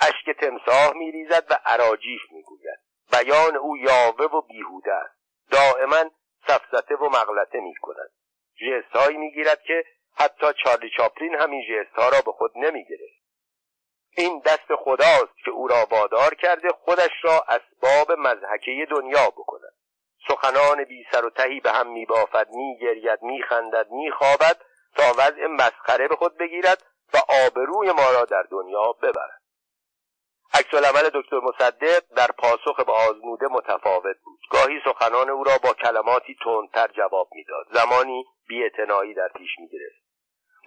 [0.00, 2.78] اشک تمساه میریزد و عراجیف می‌گوید.
[3.12, 5.14] بیان او یاوه و بیهوده است.
[5.50, 6.10] دائما
[6.46, 8.10] سفسته و مغلطه می‌کند.
[8.56, 9.84] جستهایی می‌گیرد که
[10.16, 13.18] حتی چارلی چاپلین همین جست را به خود نمی‌گرفت.
[14.16, 19.74] این دست خداست که او را وادار کرده خودش را اسباب مزحکه دنیا بکند.
[20.28, 24.56] سخنان بی سر و تهی به هم میبافد میگرید میخندد میخوابد
[24.96, 26.82] تا وضع مسخره به خود بگیرد
[27.14, 29.37] و آبروی ما را در دنیا ببرد.
[30.54, 34.40] عکس العمل دکتر مصدق در پاسخ به آزموده متفاوت بود.
[34.50, 37.66] گاهی سخنان او را با کلماتی تندتر جواب می‌داد.
[37.72, 40.08] زمانی بیاعتنایی در پیش می‌گرفت.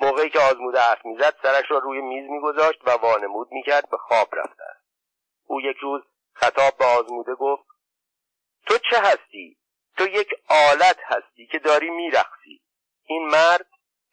[0.01, 4.35] موقعی که آزموده حرف می‌زد سرش را روی میز میگذاشت و وانمود می‌کرد به خواب
[4.35, 4.85] رفته است
[5.45, 6.01] او یک روز
[6.33, 7.63] خطاب به آزموده گفت
[8.67, 9.57] تو چه هستی؟
[9.97, 12.61] تو یک آلت هستی که داری میرخسی
[13.05, 13.67] این مرد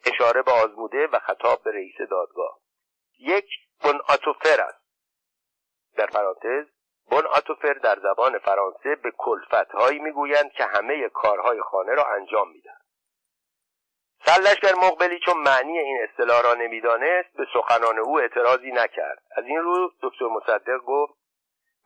[0.05, 2.59] اشاره به آزموده و خطاب به رئیس دادگاه.
[3.19, 3.45] یک
[3.83, 4.88] بناتوفر است.
[5.95, 6.65] در پرانتز
[7.11, 12.77] بناتوفر در زبان فرانسه به کلفت هایی می‌گویند که همه کارهای خانه را انجام میدن
[14.25, 19.23] سرلشکر مقبلی چون معنی این اصطلاح را نمی‌دانست به سخنان او اعتراضی نکرد.
[19.35, 21.13] از این رو دکتر مصدق گفت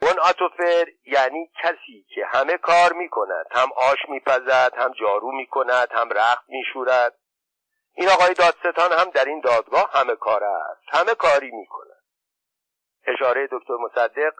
[0.01, 5.47] اون آتوفر یعنی کسی که همه کار می کند هم آش میپزد هم جارو می
[5.47, 7.15] کند هم رخت می شورد
[7.95, 11.92] این آقای دادستان هم در این دادگاه همه کار است همه کاری می کند
[13.07, 14.33] اشاره دکتر مصدق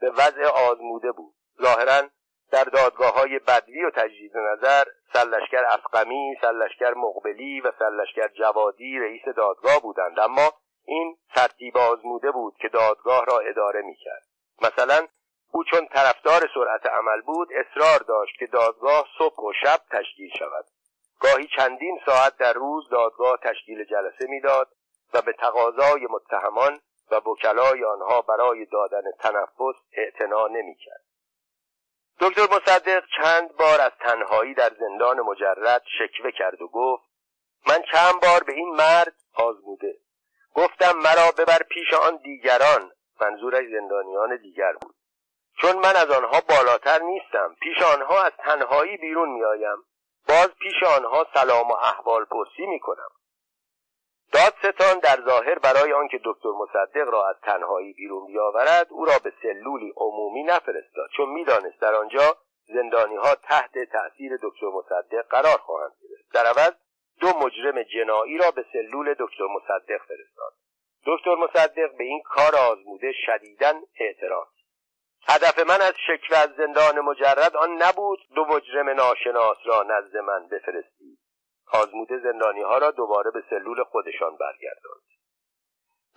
[0.00, 1.34] به وضع آزموده بود.
[1.62, 2.08] ظاهرا
[2.52, 9.24] در دادگاه های بدوی و تجدید نظر سلشکر افقمی، سلشکر مقبلی و سلشکر جوادی رئیس
[9.36, 10.20] دادگاه بودند.
[10.20, 10.52] اما
[10.84, 14.22] این ترتیب آزموده بود که دادگاه را اداره می کرد.
[14.62, 15.06] مثلا
[15.52, 20.64] او چون طرفدار سرعت عمل بود اصرار داشت که دادگاه صبح و شب تشکیل شود.
[21.20, 24.68] گاهی چندین ساعت در روز دادگاه تشکیل جلسه می‌داد
[25.14, 26.78] و به تقاضای متهمان
[27.10, 31.04] و وکلای آنها برای دادن تنفس اعتنا نمی‌کرد.
[32.20, 37.04] دکتر مصدق چند بار از تنهایی در زندان مجرد شکوه کرد و گفت
[37.68, 39.98] من چند بار به این مرد آزموده.
[40.54, 42.92] گفتم مرا ببر پیش آن دیگران.
[43.20, 44.94] منظورش زندانیان دیگر بود.
[45.60, 49.84] چون من از آنها بالاتر نیستم پیش آنها از تنهایی بیرون میآیم.
[50.28, 53.10] باز پیش آنها سلام و احوال پرسی می‌کنم.
[54.32, 59.32] دادستان در ظاهر برای آنکه دکتر مصدق را از تنهایی بیرون بیاورد او را به
[59.42, 62.36] سلولی عمومی نفرستاد چون می‌دانست در آنجا
[62.68, 66.32] زندانی ها تحت تأثیر دکتر مصدق قرار خواهند گرفت.
[66.32, 66.72] در عوض
[67.20, 70.52] دو مجرم جنایی را به سلول دکتر مصدق فرستاد.
[71.06, 74.48] دکتر مصدق به این کار آزموده شدیدا اعتراض
[75.28, 80.48] هدف من از شکوه از زندان مجرد آن نبود دو مجرم ناشناس را نزد من
[80.48, 81.18] بفرستید.
[81.72, 85.02] آزموده زندانی ها را دوباره به سلول خودشان برگرداند.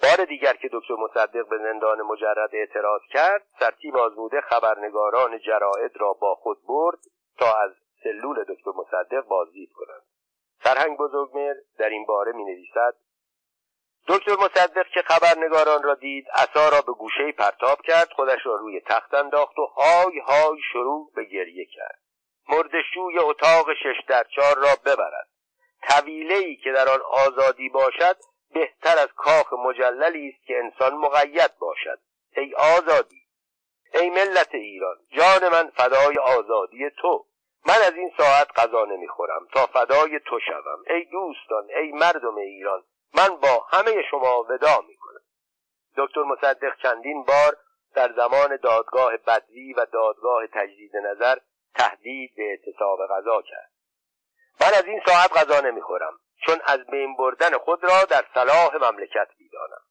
[0.03, 6.13] بار دیگر که دکتر مصدق به زندان مجرد اعتراض کرد سرتیب آزموده خبرنگاران جراید را
[6.13, 6.99] با خود برد
[7.39, 7.71] تا از
[8.03, 10.01] سلول دکتر مصدق بازدید کنند.
[10.63, 12.95] سرهنگ بزرگمر در این باره می نویسد
[14.07, 18.81] دکتر مصدق که خبرنگاران را دید عصا را به گوشه پرتاب کرد خودش را روی
[18.81, 21.99] تخت انداخت و های های شروع به گریه کرد.
[22.49, 25.30] مردشوی اتاق شش در چار را ببرد.
[25.89, 28.17] طویله ای که در آن آزادی باشد
[28.53, 31.99] بهتر از کاخ مجللی است که انسان مقید باشد.
[32.37, 33.21] ای آزادی
[33.93, 37.25] ای ملت ایران جان من فدای آزادی تو.
[37.65, 40.83] من از این ساعت غذا نمی‌خورم تا فدای تو شوم.
[40.89, 45.21] ای دوستان ای مردم ایران من با همه شما ودا می‌کنم.
[45.97, 47.57] دکتر مصدق چندین بار
[47.95, 51.35] در زمان دادگاه بدوی و دادگاه تجدید نظر
[51.75, 53.71] تهدید به اعتصاب غذا کرد.
[54.61, 59.27] من از این ساعت غذا نمی‌خورم چون از بین بردن خود را در صلاح مملکت
[59.39, 59.81] می‌دانم.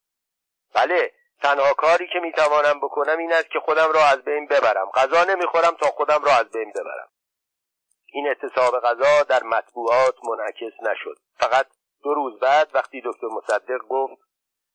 [0.75, 4.91] بله تنها کاری که می‌توانم بکنم این است که خودم را از بین ببرم.
[4.95, 7.09] غذا نمی‌خورم تا خودم را از بین ببرم.
[8.13, 11.17] این اعتصاب غذا در مطبوعات منعکس نشد.
[11.39, 11.67] فقط
[12.03, 14.23] دو روز بعد وقتی دکتر مصدق گفت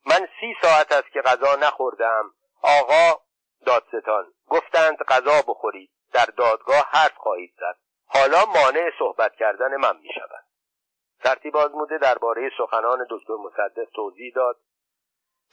[0.05, 2.33] من سی ساعت است که غذا نخوردم.
[2.61, 3.21] آقا
[3.65, 5.89] دادستان گفتند غذا بخورید.
[6.13, 7.77] در دادگاه حرف خواهید زد.
[8.05, 10.45] حالا مانع صحبت کردن من می شود
[11.23, 14.57] ترتیب آزموده درباره سخنان دکتر مصدق توضیح داد.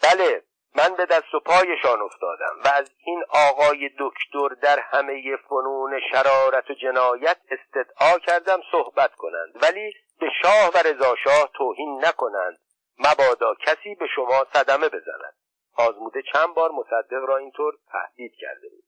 [0.03, 0.43] بله
[0.75, 6.71] من به دست و پایشان افتادم و از این آقای دکتر در همه فنون شرارت
[6.71, 9.63] و جنایت استدعا کردم صحبت کنند.
[9.63, 12.59] ولی به شاه و رضاشاه توهین نکنند.
[12.99, 15.35] مبادا کسی به شما صدمه بزند.
[15.77, 18.85] آزموده چند بار مصدق را اینطور تهدید کرده بود.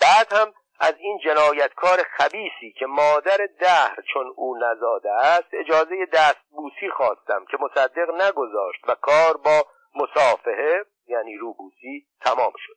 [0.00, 0.54] بعد هم
[0.84, 7.44] از این جنایتکار خبیسی که مادر دهر چون او نزاده است اجازه دست بوسی خواستم
[7.50, 12.76] که مصدق نگذاشت و کار با مصافحه یعنی روبوسی تمام شد.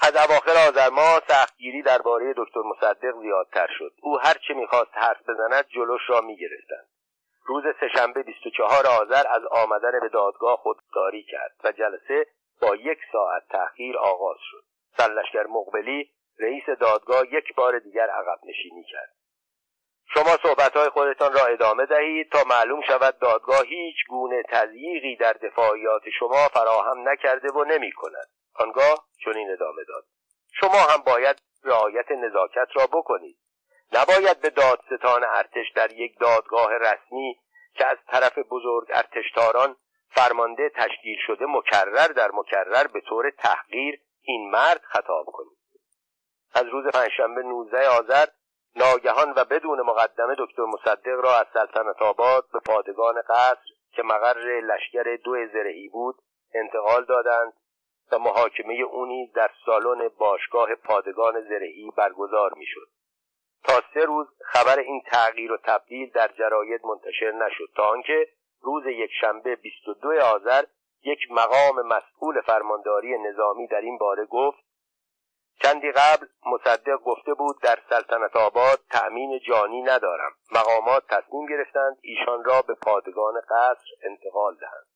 [0.00, 3.92] از اواخر آذر ماه سختگیری درباره دکتر مصدق زیادتر شد.
[4.02, 6.88] او هر چه می‌خواست حرف بزند جلوش را می‌گرفتند.
[7.44, 12.26] روز سهشنبه 24 آذر از آمدن به دادگاه خودداری کرد و جلسه
[12.60, 14.64] با یک ساعت تأخیر آغاز شد.
[14.96, 19.14] سرلشکر مقبلی رئیس دادگاه یک بار دیگر عقب نشینی کرد.
[20.14, 26.02] شما صحبتهای خودتان را ادامه دهید تا معلوم شود دادگاه هیچ گونه تضییقی در دفاعیات
[26.18, 30.04] شما فراهم نکرده و نمی کند آنگاه چنین ادامه داد.
[30.60, 33.38] شما هم باید رعایت نزاکت را بکنید.
[33.92, 37.40] نباید به دادستان ارتش در یک دادگاه رسمی
[37.74, 39.76] که از طرف بزرگ ارتشتاران
[40.08, 45.61] فرمانده تشکیل شده مکرر در مکرر به طور تحقیر این مرد خطاب کنید.
[46.54, 48.26] از روز پنجشنبه 19 آذر
[48.76, 54.60] ناگهان و بدون مقدمه دکتر مصدق را از سلطنت آباد به پادگان قصر که مقر
[54.60, 56.14] لشکر دو زرهی بود
[56.54, 57.52] انتقال دادند
[58.12, 62.88] و محاکمه او نیز در سالن باشگاه پادگان زرهی برگزار می‌شد.
[63.64, 68.28] تا سه روز خبر این تغییر و تبدیل در جراید منتشر نشد تا آنکه
[68.60, 70.64] روز یکشنبه 22 آذر
[71.02, 74.58] یک مقام مسئول فرمانداری نظامی در این باره گفت
[75.62, 80.32] چندی قبل مصدق گفته بود در سلطنت آباد تأمین جانی ندارم.
[80.52, 84.86] مقامات تصمیم گرفتند ایشان را به پادگان قصر انتقال دهند.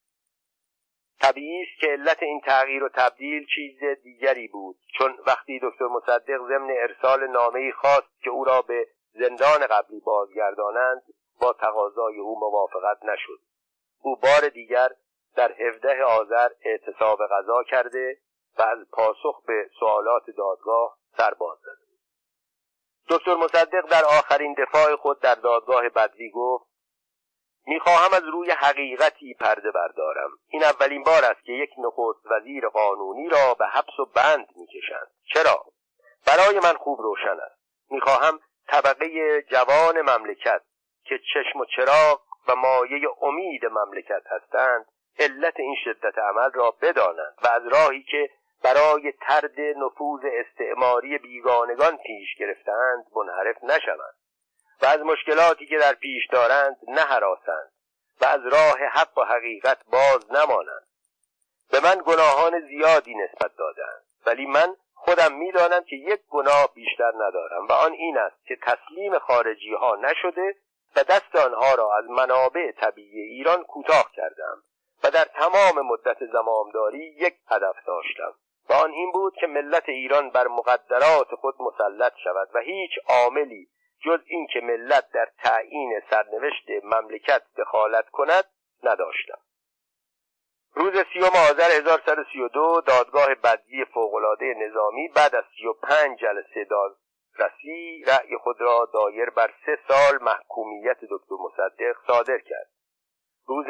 [1.21, 6.39] طبیعی است که علت این تغییر و تبدیل چیز دیگری بود چون وقتی دکتر مصدق
[6.49, 11.03] ضمن ارسال نامهای خواست که او را به زندان قبلی بازگردانند
[11.41, 13.41] با تقاضای او موافقت نشد.
[14.03, 14.89] او بار دیگر
[15.37, 18.19] در 17 آذر اعتصاب غذا کرده
[18.59, 21.87] و از پاسخ به سوالات دادگاه سر باز زده
[23.09, 26.67] دکتر مصدق در آخرین دفاع خود در دادگاه بدوی گفت
[27.67, 30.31] می‌خواهم از روی حقیقتی پرده بردارم.
[30.49, 35.11] این اولین بار است که یک نخست وزیر قانونی را به حبس و بند می‌کشند.
[35.35, 35.65] چرا؟
[36.27, 37.61] برای من خوب روشن است.
[37.91, 40.63] می‌خواهم طبقه جوان مملکت
[41.05, 44.87] که چشم و چراغ و مایه امید مملکت هستند
[45.19, 48.31] علت این شدت عمل را بدانند و از راهی که
[48.63, 54.15] برای ترد نفوذ استعماری بیگانگان پیش گرفتند منحرف نشوند
[54.83, 57.73] و از مشکلاتی که در پیش دارند نهراسند
[58.21, 60.87] و از راه حق و حقیقت باز نمانند.
[61.71, 67.67] به من گناهان زیادی نسبت دادند ولی من خودم می‌دانم که یک گناه بیشتر ندارم
[67.67, 70.55] و آن این است که تسلیم خارجی ها نشده
[70.97, 74.63] و دست آنها را از منابع طبیعی ایران کوتاه کردم
[75.05, 78.35] و در تمام مدت زمامداری یک هدف داشتم.
[78.69, 83.69] و آن این بود که ملت ایران بر مقدرات خود مسلط شود و هیچ عاملی
[84.05, 88.45] جز اینکه ملت در تعیین سرنوشت مملکت دخالت کند
[88.83, 89.39] نداشتم.
[90.75, 98.61] روز سیوم آذر 1132 دادگاه بدوی فوقالعاده نظامی بعد از 35 جلسه دادرسی رأی خود
[98.61, 102.71] را دایر بر سه سال محکومیت دکتر مصدق صادر کرد.
[103.47, 103.67] روز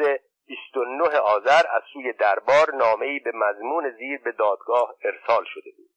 [0.47, 5.89] 29 آذر از سوی دربار نامه‌ای به مضمون زیر به دادگاه ارسال شده بود.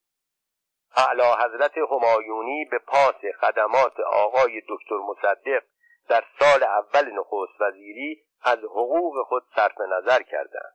[0.97, 5.63] اعلی حضرت همایونی به پاس خدمات آقای دکتر مصدق
[6.09, 10.75] در سال اول نخست وزیری از حقوق خود صرف نظر کردند.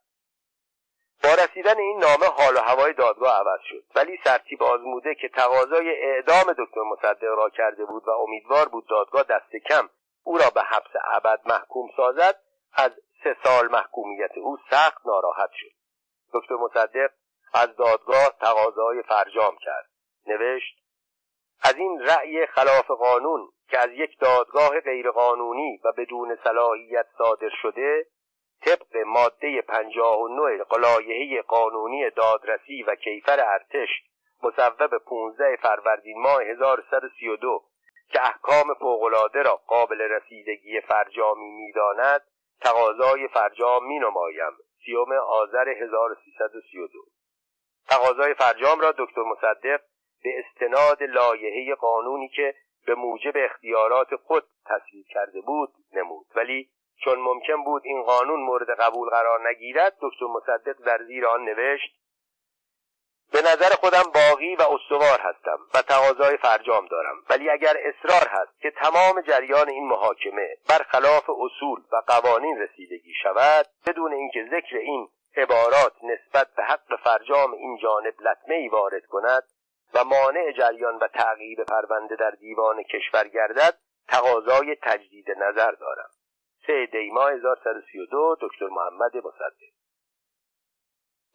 [1.24, 5.90] با رسیدن این نامه حال و هوای دادگاه عوض شد ولی سرتیب آزموده که تقاضای
[5.90, 9.90] اعدام دکتر مصدق را کرده بود و امیدوار بود دادگاه دست کم
[10.24, 12.40] او را به حبس ابد محکوم سازد
[12.74, 12.92] از
[13.26, 15.72] سه سال محکومیت او سخت ناراحت شد.
[16.34, 17.10] دکتر مصدق
[17.54, 19.90] از دادگاه تقاضای فرجام کرد.
[20.26, 20.78] نوشت
[21.64, 28.06] از این رأی خلاف قانون که از یک دادگاه غیرقانونی و بدون صلاحیت صادر شده
[28.66, 33.90] طبق ماده 59 قلایحه قانونی دادرسی و کیفر ارتش
[34.44, 37.64] مصوب 15 فروردین ماه 1132
[38.10, 42.22] که احکام فوقالعاده را قابل رسیدگی فرجامی می‌داند
[42.62, 44.52] تقاضای فرجام می نمایم
[44.86, 47.00] سیوم آذر 1332
[47.90, 49.82] تقاضای فرجام را دکتر مصدق
[50.24, 56.26] به استناد لایحه قانونی که به موجب اختیارات خود تصویب کرده بود نمود.
[56.36, 56.70] ولی
[57.04, 61.96] چون ممکن بود این قانون مورد قبول قرار نگیرد دکتر مصدق در زیر آن نوشت
[63.34, 67.16] به نظر خودم باقی و استوار هستم و تقاضای فرجام دارم.
[67.30, 73.66] ولی اگر اصرار هست که تمام جریان این محاکمه برخلاف اصول و قوانین رسیدگی شود
[73.88, 79.44] بدون اینکه ذکر این عبارات نسبت به حق فرجام این جانب لطمه ای وارد کند
[79.94, 86.10] و مانع جریان و تعقیب پرونده در دیوان کشور گردد تقاضای تجدید نظر دارم.
[86.68, 89.76] سه دیما 1132 دکتر محمد مصدق.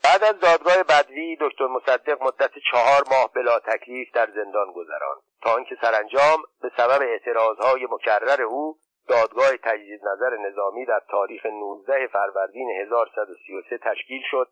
[0.04, 5.54] بعد از دادگاه بدوی دکتر مصدق مدت چهار ماه بلا تکلیف در زندان گذراند تا
[5.54, 8.78] آنکه سرانجام به سبب اعتراضهای مکرر او
[9.08, 14.48] دادگاه تجدید نظر نظامی در تاریخ 19 فروردین 1133 تشکیل شد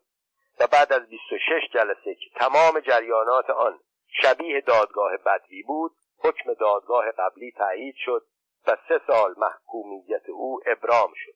[0.59, 1.39] و بعد از 26
[1.73, 3.79] جلسه که تمام جریانات آن
[4.21, 8.25] شبیه دادگاه بدوی بود حکم دادگاه قبلی تایید شد
[8.67, 11.33] و سه سال محکومیت او ابرام شد.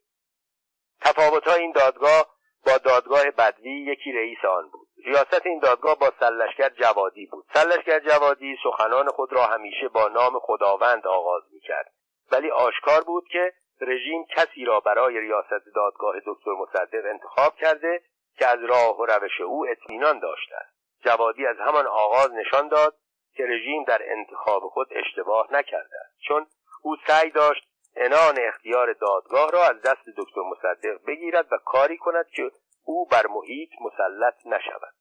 [1.01, 2.33] تفاوت این دادگاه
[2.65, 4.87] با دادگاه بدوی یکی رئیس آن بود.
[5.05, 7.45] ریاست این دادگاه با سلشگر جوادی بود.
[7.53, 11.93] سلشگر جوادی سخنان خود را همیشه با نام خداوند آغاز می‌کرد.
[12.31, 18.01] ولی آشکار بود که رژیم کسی را برای ریاست دادگاه دکتر مصدق انتخاب کرده
[18.37, 20.73] که از راه و روش او اطمینان داشته است.
[21.03, 22.95] جوادی از همان آغاز نشان داد
[23.35, 26.19] که رژیم در انتخاب خود اشتباه نکرده است.
[26.27, 26.47] چون
[26.81, 32.27] او سعی داشت انان اختیار دادگاه را از دست دکتر مصدق بگیرد و کاری کند
[32.27, 32.51] که
[32.83, 34.93] او بر محیط مسلط نشود.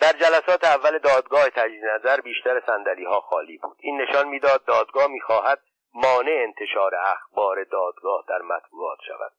[0.00, 3.76] در جلسات اول دادگاه تجدید نظر بیشتر سندلی ها خالی بود.
[3.80, 5.62] این نشان می‌داد دادگاه می‌خواهد
[5.94, 9.32] مانع انتشار اخبار دادگاه در مطبوعات شود.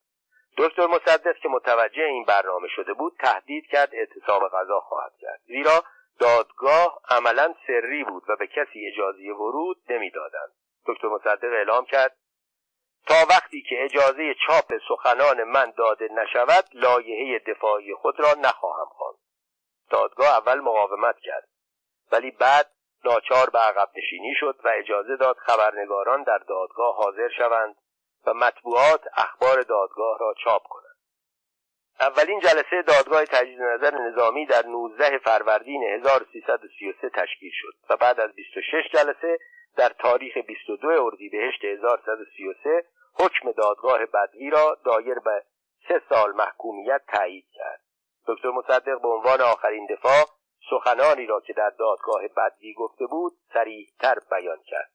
[0.57, 5.39] دکتر مصدق که متوجه این برنامه شده بود تهدید کرد اعتصاب غذا خواهد کرد.
[5.45, 5.83] زیرا
[6.19, 10.51] دادگاه عملا سری بود و به کسی اجازه ورود نمی‌دادند.
[10.87, 12.17] دکتر مصدق اعلام کرد
[13.07, 19.17] تا وقتی که اجازه چاپ سخنان من داده نشود لایحه دفاعی خود را نخواهم خواند.
[19.89, 21.47] دادگاه اول مقاومت کرد
[22.11, 22.71] ولی بعد
[23.05, 27.75] ناچار به عقب نشینی شد و اجازه داد خبرنگاران در دادگاه حاضر شوند
[28.25, 30.86] و مطبوعات اخبار دادگاه را چاپ کنند.
[31.99, 38.33] اولین جلسه دادگاه تجدید نظر نظامی در 19 فروردین 1333 تشکیل شد و بعد از
[38.35, 39.37] 26 جلسه
[39.77, 42.83] در تاریخ 22 اردیبهشت 1133
[43.13, 45.43] حکم دادگاه بدوی را دایر به
[45.87, 47.81] سه سال محکومیت تایید کرد.
[48.27, 50.25] دکتر مصدق به عنوان آخرین دفاع
[50.69, 54.91] سخنانی را که در دادگاه بدوی گفته بود سریعتر بیان کرد.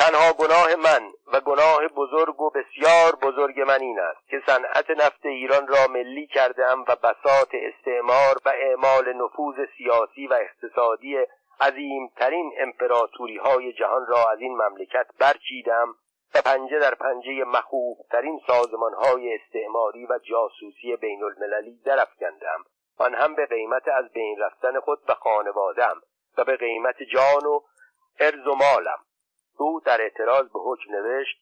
[0.00, 5.26] تنها گناه من و گناه بزرگ و بسیار بزرگ من این است که صنعت نفت
[5.26, 11.16] ایران را ملی کردم و بساط استعمار و اعمال نفوذ سیاسی و اقتصادی
[11.60, 15.94] عظیمترین امپراتوری های جهان را از این مملکت برچیدم
[16.34, 22.64] و پنجه در پنجه مخوفترین سازمان های استعماری و جاسوسی بین المللی درفکندم
[22.98, 26.00] آن هم به قیمت از بین رفتن خود و خانوادم
[26.38, 27.60] و به قیمت جان و
[28.20, 28.98] ارز و مالم.
[29.62, 31.36] او در اعتراض به حکم نوشت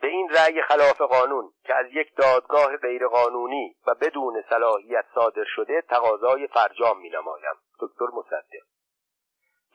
[0.00, 5.82] به این رأی خلاف قانون که از یک دادگاه غیرقانونی و بدون صلاحیت صادر شده
[5.88, 8.64] تقاضای فرجام می نمایم دکتر مصدق.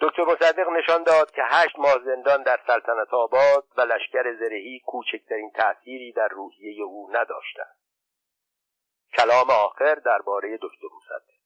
[0.01, 5.51] دکتر مصدق نشان داد که هشت ماه زندان در سلطنت آباد و لشکر زرهی کوچکترین
[5.51, 7.65] تأثیری در روحیه او نداشته
[9.17, 11.39] کلام آخر درباره دکتر مصدق.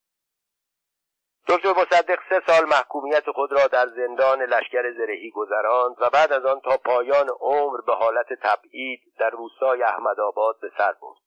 [1.48, 6.46] دکتر مصدق سه سال محکومیت خود را در زندان لشکر زرهی گذراند و بعد از
[6.46, 11.18] آن تا پایان عمر به حالت تبعید در روستای احمدآباد به سر برد.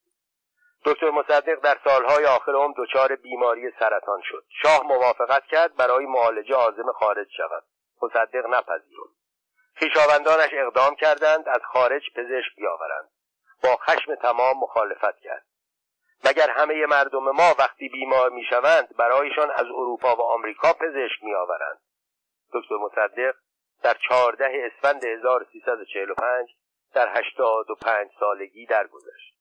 [0.84, 4.44] دکتر مصدق در سالهای آخر عمر دچار بیماری سرطان شد.
[4.62, 7.62] شاه موافقت کرد برای معالجه عازم خارج شود.
[8.02, 9.16] مصدق نپذیرفت.
[9.78, 13.08] خویشاوندانش اقدام کردند از خارج پزشک بیاورند.
[13.62, 15.46] با خشم تمام مخالفت کرد.
[16.24, 21.78] مگر همه مردم ما وقتی بیمار می‌شوند برایشان از اروپا و آمریکا پزشک میآورند؟
[22.52, 23.34] دکتر مصدق
[23.82, 26.48] در چهارده اسفند 1345
[26.94, 29.36] در هشتاد و پنج سالگی درگذشت.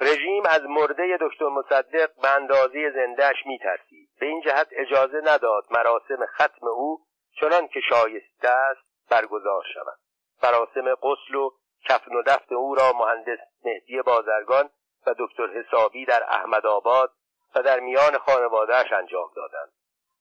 [0.00, 4.08] رژیم از مرده دکتر مصدق به اندازه زندهش میترسید.
[4.20, 7.06] به این جهت اجازه نداد مراسم ختم او
[7.40, 9.98] چنان که شایسته است برگزار شود.
[10.42, 11.50] مراسم غسل و
[11.88, 14.70] کفن و دفن او را مهندس مهدی بازرگان
[15.06, 17.12] و دکتر حسابی در احمدآباد
[17.54, 19.72] و در میان خانوادهش انجام دادند.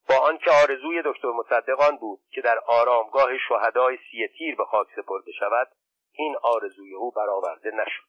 [0.09, 5.31] با آنکه آرزوی دکتر مصدقان بود که در آرامگاه شهدای سی تیر به خاک سپرده
[5.39, 5.67] شود
[6.11, 8.05] این آرزوی او برآورده نشد.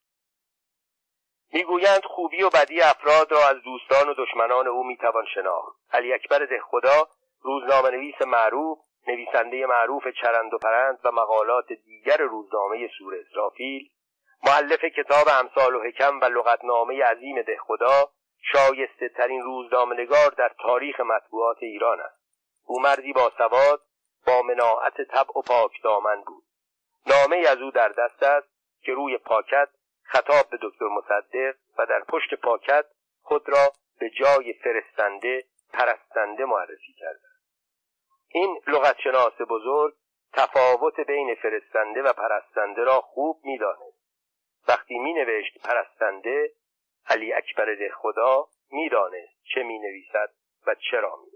[1.53, 5.77] می‌گویند خوبی و بدی افراد را از دوستان و دشمنان او می‌توان شناخت.
[5.91, 7.09] علی اکبر دهخدا
[7.41, 13.91] روزنامه نویس معروف نویسنده معروف چرند و پرند و مقالات دیگر روزنامه سور اسرافیل
[14.47, 18.11] معلف کتاب امثال و حکم و لغتنامه عظیم دهخدا
[18.53, 22.21] شایسته ترین روزنامهنگار در تاریخ مطبوعات ایران است.
[22.65, 23.83] او مردی با سواد
[24.27, 26.45] با مناعت طبع و پاک دامن بود.
[27.07, 28.49] نامه از او در دست است
[28.83, 29.69] که روی پاکت
[30.03, 32.85] خطاب به دکتر مصدق و در پشت پاکت
[33.23, 37.29] خود را به جای فرستنده پرستنده معرفی کرده
[38.29, 39.95] این لغتشناس بزرگ
[40.33, 43.96] تفاوت بین فرستنده و پرستنده را خوب می‌دانست
[44.69, 46.53] وقتی می نوشت پرستنده
[47.07, 50.31] علی اکبر خدا می‌دانست چه می نویسد
[50.67, 51.36] و چرا می